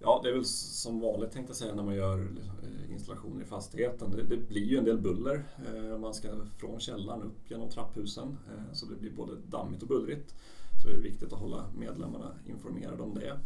Ja, 0.06 0.20
det 0.22 0.28
är 0.28 0.32
väl 0.32 0.44
som 0.44 1.00
vanligt 1.00 1.32
tänkte 1.32 1.50
jag 1.50 1.56
säga 1.56 1.74
när 1.74 1.82
man 1.82 1.94
gör 1.94 2.28
liksom, 2.34 2.52
eh, 2.62 2.92
installationer 2.92 3.42
i 3.42 3.44
fastigheten. 3.44 4.10
Det, 4.10 4.22
det 4.22 4.36
blir 4.36 4.64
ju 4.64 4.78
en 4.78 4.84
del 4.84 4.98
buller. 4.98 5.44
Eh, 5.66 5.98
man 5.98 6.14
ska 6.14 6.28
från 6.58 6.80
källaren 6.80 7.22
upp 7.22 7.50
genom 7.50 7.70
trapphusen 7.70 8.38
eh, 8.48 8.72
så 8.72 8.86
det 8.86 8.96
blir 8.96 9.10
både 9.10 9.32
dammigt 9.50 9.82
och 9.82 9.88
bullrigt. 9.88 10.34
Så 10.82 10.88
det 10.88 10.94
är 10.94 10.98
viktigt 10.98 11.32
att 11.32 11.38
hålla 11.38 11.64
medlemmarna 11.78 12.30
informerade 12.46 13.02
om 13.02 13.14
det. 13.14 13.38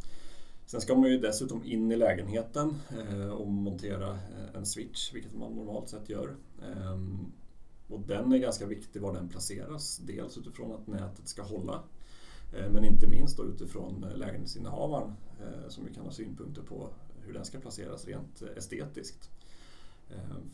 Sen 0.66 0.80
ska 0.80 0.94
man 0.94 1.10
ju 1.10 1.18
dessutom 1.18 1.64
in 1.64 1.92
i 1.92 1.96
lägenheten 1.96 2.74
och 3.38 3.48
montera 3.48 4.18
en 4.54 4.66
switch, 4.66 5.14
vilket 5.14 5.34
man 5.34 5.52
normalt 5.52 5.88
sett 5.88 6.08
gör. 6.08 6.36
Ehm, 6.62 7.32
och 7.88 8.00
den 8.00 8.32
är 8.32 8.38
ganska 8.38 8.66
viktig 8.66 9.02
var 9.02 9.14
den 9.14 9.28
placeras. 9.28 9.98
Dels 9.98 10.38
utifrån 10.38 10.72
att 10.72 10.86
nätet 10.86 11.28
ska 11.28 11.42
hålla, 11.42 11.82
men 12.52 12.84
inte 12.84 13.06
minst 13.06 13.36
då 13.36 13.44
utifrån 13.44 14.06
lägenhetsinnehavaren 14.14 15.12
som 15.68 15.84
vi 15.84 15.94
kan 15.94 16.04
ha 16.04 16.10
synpunkter 16.10 16.62
på 16.62 16.90
hur 17.26 17.32
den 17.32 17.44
ska 17.44 17.58
placeras 17.58 18.06
rent 18.06 18.42
estetiskt. 18.56 19.30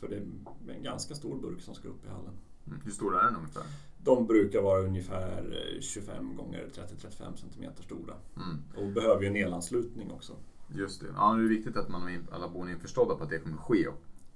För 0.00 0.08
det 0.08 0.16
är 0.16 0.76
en 0.76 0.82
ganska 0.82 1.14
stor 1.14 1.36
burk 1.36 1.60
som 1.60 1.74
ska 1.74 1.88
upp 1.88 2.04
i 2.04 2.08
hallen. 2.08 2.34
Mm. 2.66 2.80
Hur 2.84 2.90
stor 2.90 3.18
är 3.18 3.24
den 3.24 3.36
ungefär? 3.36 3.62
De 4.04 4.26
brukar 4.26 4.62
vara 4.62 4.80
ungefär 4.80 5.78
25 5.80 6.36
gånger 6.36 6.66
30-35 6.74 7.36
cm 7.36 7.72
stora. 7.84 8.14
Mm. 8.36 8.62
Och 8.76 8.92
behöver 8.92 9.22
ju 9.22 9.28
en 9.28 9.36
elanslutning 9.36 10.10
också. 10.10 10.32
Just 10.68 11.00
det. 11.00 11.06
Ja, 11.16 11.34
det 11.34 11.42
är 11.42 11.48
viktigt 11.48 11.76
att 11.76 11.88
man 11.88 12.26
alla 12.32 12.48
bor 12.48 12.70
införstådda 12.70 13.14
på 13.14 13.24
att 13.24 13.30
det 13.30 13.38
kommer 13.38 13.56
ske. 13.56 13.86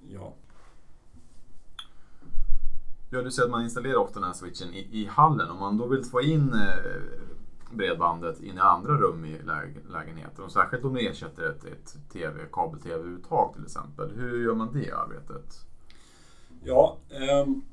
Ja. 0.07 0.35
Ja, 3.11 3.21
du 3.21 3.31
säger 3.31 3.45
att 3.45 3.51
man 3.51 3.63
installerar 3.63 3.95
ofta 3.95 4.19
den 4.19 4.27
här 4.27 4.33
switchen 4.33 4.73
i, 4.73 4.87
i 4.91 5.05
hallen. 5.05 5.49
Om 5.49 5.59
man 5.59 5.77
då 5.77 5.87
vill 5.87 6.03
få 6.03 6.21
in 6.21 6.53
eh, 6.53 6.59
bredbandet 7.71 8.41
in 8.41 8.57
i 8.57 8.59
andra 8.59 8.93
rum 8.93 9.25
i 9.25 9.37
lägenheten 9.91 10.45
och 10.45 10.51
särskilt 10.51 10.85
om 10.85 10.93
ni 10.93 11.05
ersätter 11.05 11.43
ett, 11.43 11.63
ett 11.65 11.97
TV, 12.13 12.45
kabel-TV-uttag 12.51 13.53
till 13.53 13.63
exempel. 13.63 14.11
Hur 14.15 14.43
gör 14.43 14.55
man 14.55 14.73
det 14.73 14.91
arbetet? 14.91 15.65
Ja, 16.63 16.97
um 17.43 17.63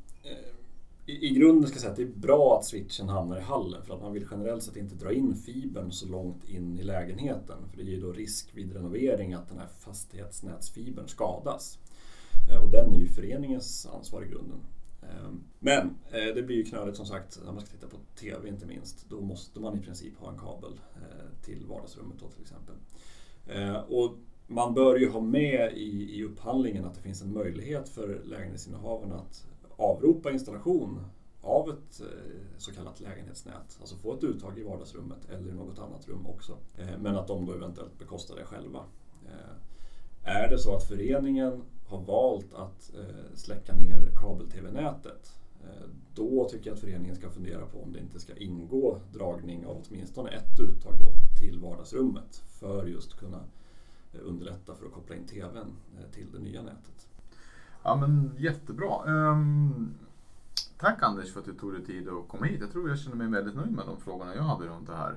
i, 1.08 1.30
grunden 1.30 1.66
ska 1.66 1.74
jag 1.74 1.80
säga 1.80 1.90
att 1.90 1.96
det 1.96 2.02
är 2.02 2.20
bra 2.20 2.58
att 2.58 2.64
switchen 2.64 3.08
hamnar 3.08 3.38
i 3.38 3.40
hallen 3.40 3.82
för 3.82 3.94
att 3.94 4.02
man 4.02 4.12
vill 4.12 4.26
generellt 4.30 4.62
sett 4.62 4.76
inte 4.76 4.94
dra 4.94 5.12
in 5.12 5.34
fibern 5.34 5.92
så 5.92 6.06
långt 6.06 6.48
in 6.48 6.78
i 6.78 6.82
lägenheten. 6.82 7.56
För 7.70 7.76
det 7.76 7.82
ger 7.82 8.00
då 8.00 8.12
risk 8.12 8.50
vid 8.54 8.72
renovering 8.72 9.34
att 9.34 9.48
den 9.48 9.58
här 9.58 9.68
fastighetsnätsfibern 9.78 11.08
skadas. 11.08 11.78
Eh, 12.50 12.64
och 12.64 12.70
den 12.70 12.94
är 12.94 12.98
ju 12.98 13.08
föreningens 13.08 13.88
ansvar 13.94 14.22
i 14.22 14.28
grunden. 14.28 14.58
Ehm, 15.02 15.44
men 15.58 15.98
eh, 16.10 16.34
det 16.34 16.42
blir 16.42 16.56
ju 16.56 16.64
knöligt 16.64 16.96
som 16.96 17.06
sagt 17.06 17.40
när 17.44 17.52
man 17.52 17.60
ska 17.60 17.70
titta 17.70 17.88
på 17.88 17.96
TV 18.20 18.48
inte 18.48 18.66
minst. 18.66 19.10
Då 19.10 19.20
måste 19.20 19.60
man 19.60 19.78
i 19.78 19.80
princip 19.80 20.18
ha 20.18 20.32
en 20.32 20.38
kabel 20.38 20.80
eh, 20.96 21.44
till 21.44 21.66
vardagsrummet 21.66 22.18
då 22.20 22.28
till 22.28 22.42
exempel. 22.42 22.74
Eh, 23.46 23.76
och 23.76 24.14
man 24.46 24.74
bör 24.74 24.96
ju 24.96 25.08
ha 25.08 25.20
med 25.20 25.72
i, 25.72 26.18
i 26.18 26.24
upphandlingen 26.24 26.84
att 26.84 26.94
det 26.94 27.00
finns 27.00 27.22
en 27.22 27.32
möjlighet 27.32 27.88
för 27.88 28.22
lägenhetsinnehavarna 28.24 29.14
att 29.14 29.46
avropa 29.76 30.30
installation 30.30 31.00
av 31.42 31.70
ett 31.70 32.02
så 32.58 32.72
kallat 32.72 33.00
lägenhetsnät. 33.00 33.78
Alltså 33.80 33.96
få 33.96 34.14
ett 34.14 34.24
uttag 34.24 34.58
i 34.58 34.62
vardagsrummet 34.62 35.30
eller 35.30 35.50
i 35.50 35.54
något 35.54 35.78
annat 35.78 36.08
rum 36.08 36.26
också. 36.26 36.56
Men 36.98 37.16
att 37.16 37.28
de 37.28 37.46
då 37.46 37.52
eventuellt 37.52 37.98
bekostar 37.98 38.36
det 38.36 38.44
själva. 38.44 38.84
Är 40.22 40.48
det 40.48 40.58
så 40.58 40.76
att 40.76 40.88
föreningen 40.88 41.62
har 41.86 42.00
valt 42.00 42.54
att 42.54 42.94
eh, 42.94 43.34
släcka 43.34 43.74
ner 43.74 44.10
kabel-tv-nätet 44.20 45.36
eh, 45.64 45.88
då 46.14 46.48
tycker 46.50 46.66
jag 46.66 46.74
att 46.74 46.80
föreningen 46.80 47.16
ska 47.16 47.30
fundera 47.30 47.66
på 47.66 47.82
om 47.82 47.92
det 47.92 47.98
inte 47.98 48.20
ska 48.20 48.36
ingå 48.36 49.00
dragning 49.12 49.66
av 49.66 49.82
åtminstone 49.88 50.30
ett 50.30 50.60
uttag 50.60 50.98
då 50.98 51.12
till 51.40 51.58
vardagsrummet 51.60 52.42
för 52.60 52.86
just 52.86 53.18
kunna 53.18 53.40
eh, 54.12 54.20
underlätta 54.22 54.74
för 54.74 54.86
att 54.86 54.92
koppla 54.92 55.16
in 55.16 55.26
TVn 55.26 55.76
till 56.12 56.26
det 56.32 56.38
nya 56.38 56.62
nätet. 56.62 57.08
Ja 57.82 57.96
men 57.96 58.30
jättebra. 58.38 59.04
Um, 59.04 59.94
tack 60.78 61.02
Anders 61.02 61.32
för 61.32 61.40
att 61.40 61.46
du 61.46 61.54
tog 61.54 61.72
dig 61.72 61.84
tid 61.84 62.08
att 62.08 62.28
komma 62.28 62.46
hit. 62.46 62.60
Jag 62.60 62.72
tror 62.72 62.88
jag 62.88 62.98
känner 62.98 63.16
mig 63.16 63.28
väldigt 63.28 63.54
nöjd 63.54 63.72
med 63.72 63.86
de 63.86 64.00
frågorna 64.00 64.34
jag 64.34 64.42
hade 64.42 64.66
runt 64.66 64.86
det 64.86 64.96
här. 64.96 65.16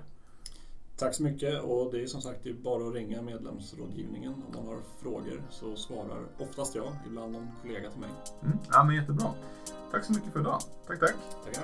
Tack 0.99 1.15
så 1.15 1.23
mycket 1.23 1.63
och 1.63 1.91
det 1.91 2.01
är 2.01 2.07
som 2.07 2.21
sagt 2.21 2.39
bara 2.63 2.87
att 2.87 2.93
ringa 2.93 3.21
medlemsrådgivningen 3.21 4.33
om 4.33 4.53
man 4.55 4.67
har 4.67 4.81
frågor 5.01 5.43
så 5.49 5.75
svarar 5.75 6.25
oftast 6.39 6.75
jag, 6.75 6.95
ibland 7.07 7.33
någon 7.33 7.47
kollega 7.61 7.91
till 7.91 7.99
mig. 7.99 8.09
Mm, 8.43 8.57
ja 8.71 8.83
men 8.83 8.95
jättebra. 8.95 9.33
Tack 9.91 10.05
så 10.05 10.13
mycket 10.13 10.33
för 10.33 10.39
idag. 10.39 10.59
Tack 10.87 10.99
tack. 10.99 11.15
Tackar. 11.45 11.63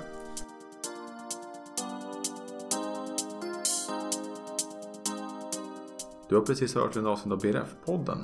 Du 6.29 6.35
har 6.35 6.45
precis 6.45 6.75
hört 6.75 6.95
en 6.95 7.05
avsnitt 7.05 7.33
av 7.33 7.39
BRF-podden. 7.39 8.17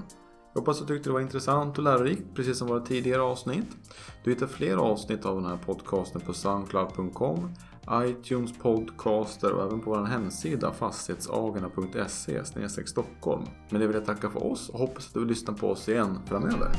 Jag 0.54 0.62
hoppas 0.62 0.82
att 0.82 0.88
du 0.88 0.96
tyckte 0.96 1.10
det 1.10 1.14
var 1.14 1.22
intressant 1.22 1.78
och 1.78 1.84
lärorikt, 1.84 2.36
precis 2.36 2.58
som 2.58 2.68
våra 2.68 2.80
tidigare 2.80 3.22
avsnitt. 3.22 3.68
Du 4.24 4.30
hittar 4.30 4.48
fler 4.48 4.78
avsnitt 4.78 5.26
av 5.26 5.36
den 5.36 5.46
här 5.46 5.58
podcasten 5.58 6.22
på 6.22 6.34
soundcloud.com, 6.34 7.54
iTunes 7.92 8.58
podcaster 8.58 9.52
och 9.52 9.64
även 9.64 9.80
på 9.80 9.90
vår 9.90 10.06
hemsida 10.06 10.72
fastighetsagarna.se 10.72 12.86
Stockholm. 12.86 13.44
Men 13.70 13.82
det 13.82 13.88
vill 13.88 13.96
jag 13.96 14.06
tacka 14.06 14.30
för 14.30 14.52
oss 14.52 14.70
och 14.70 14.80
hoppas 14.80 15.08
att 15.08 15.14
du 15.14 15.20
vill 15.20 15.30
lyssna 15.30 15.54
på 15.54 15.70
oss 15.70 15.90
igen 15.90 16.20
framöver. 16.26 16.72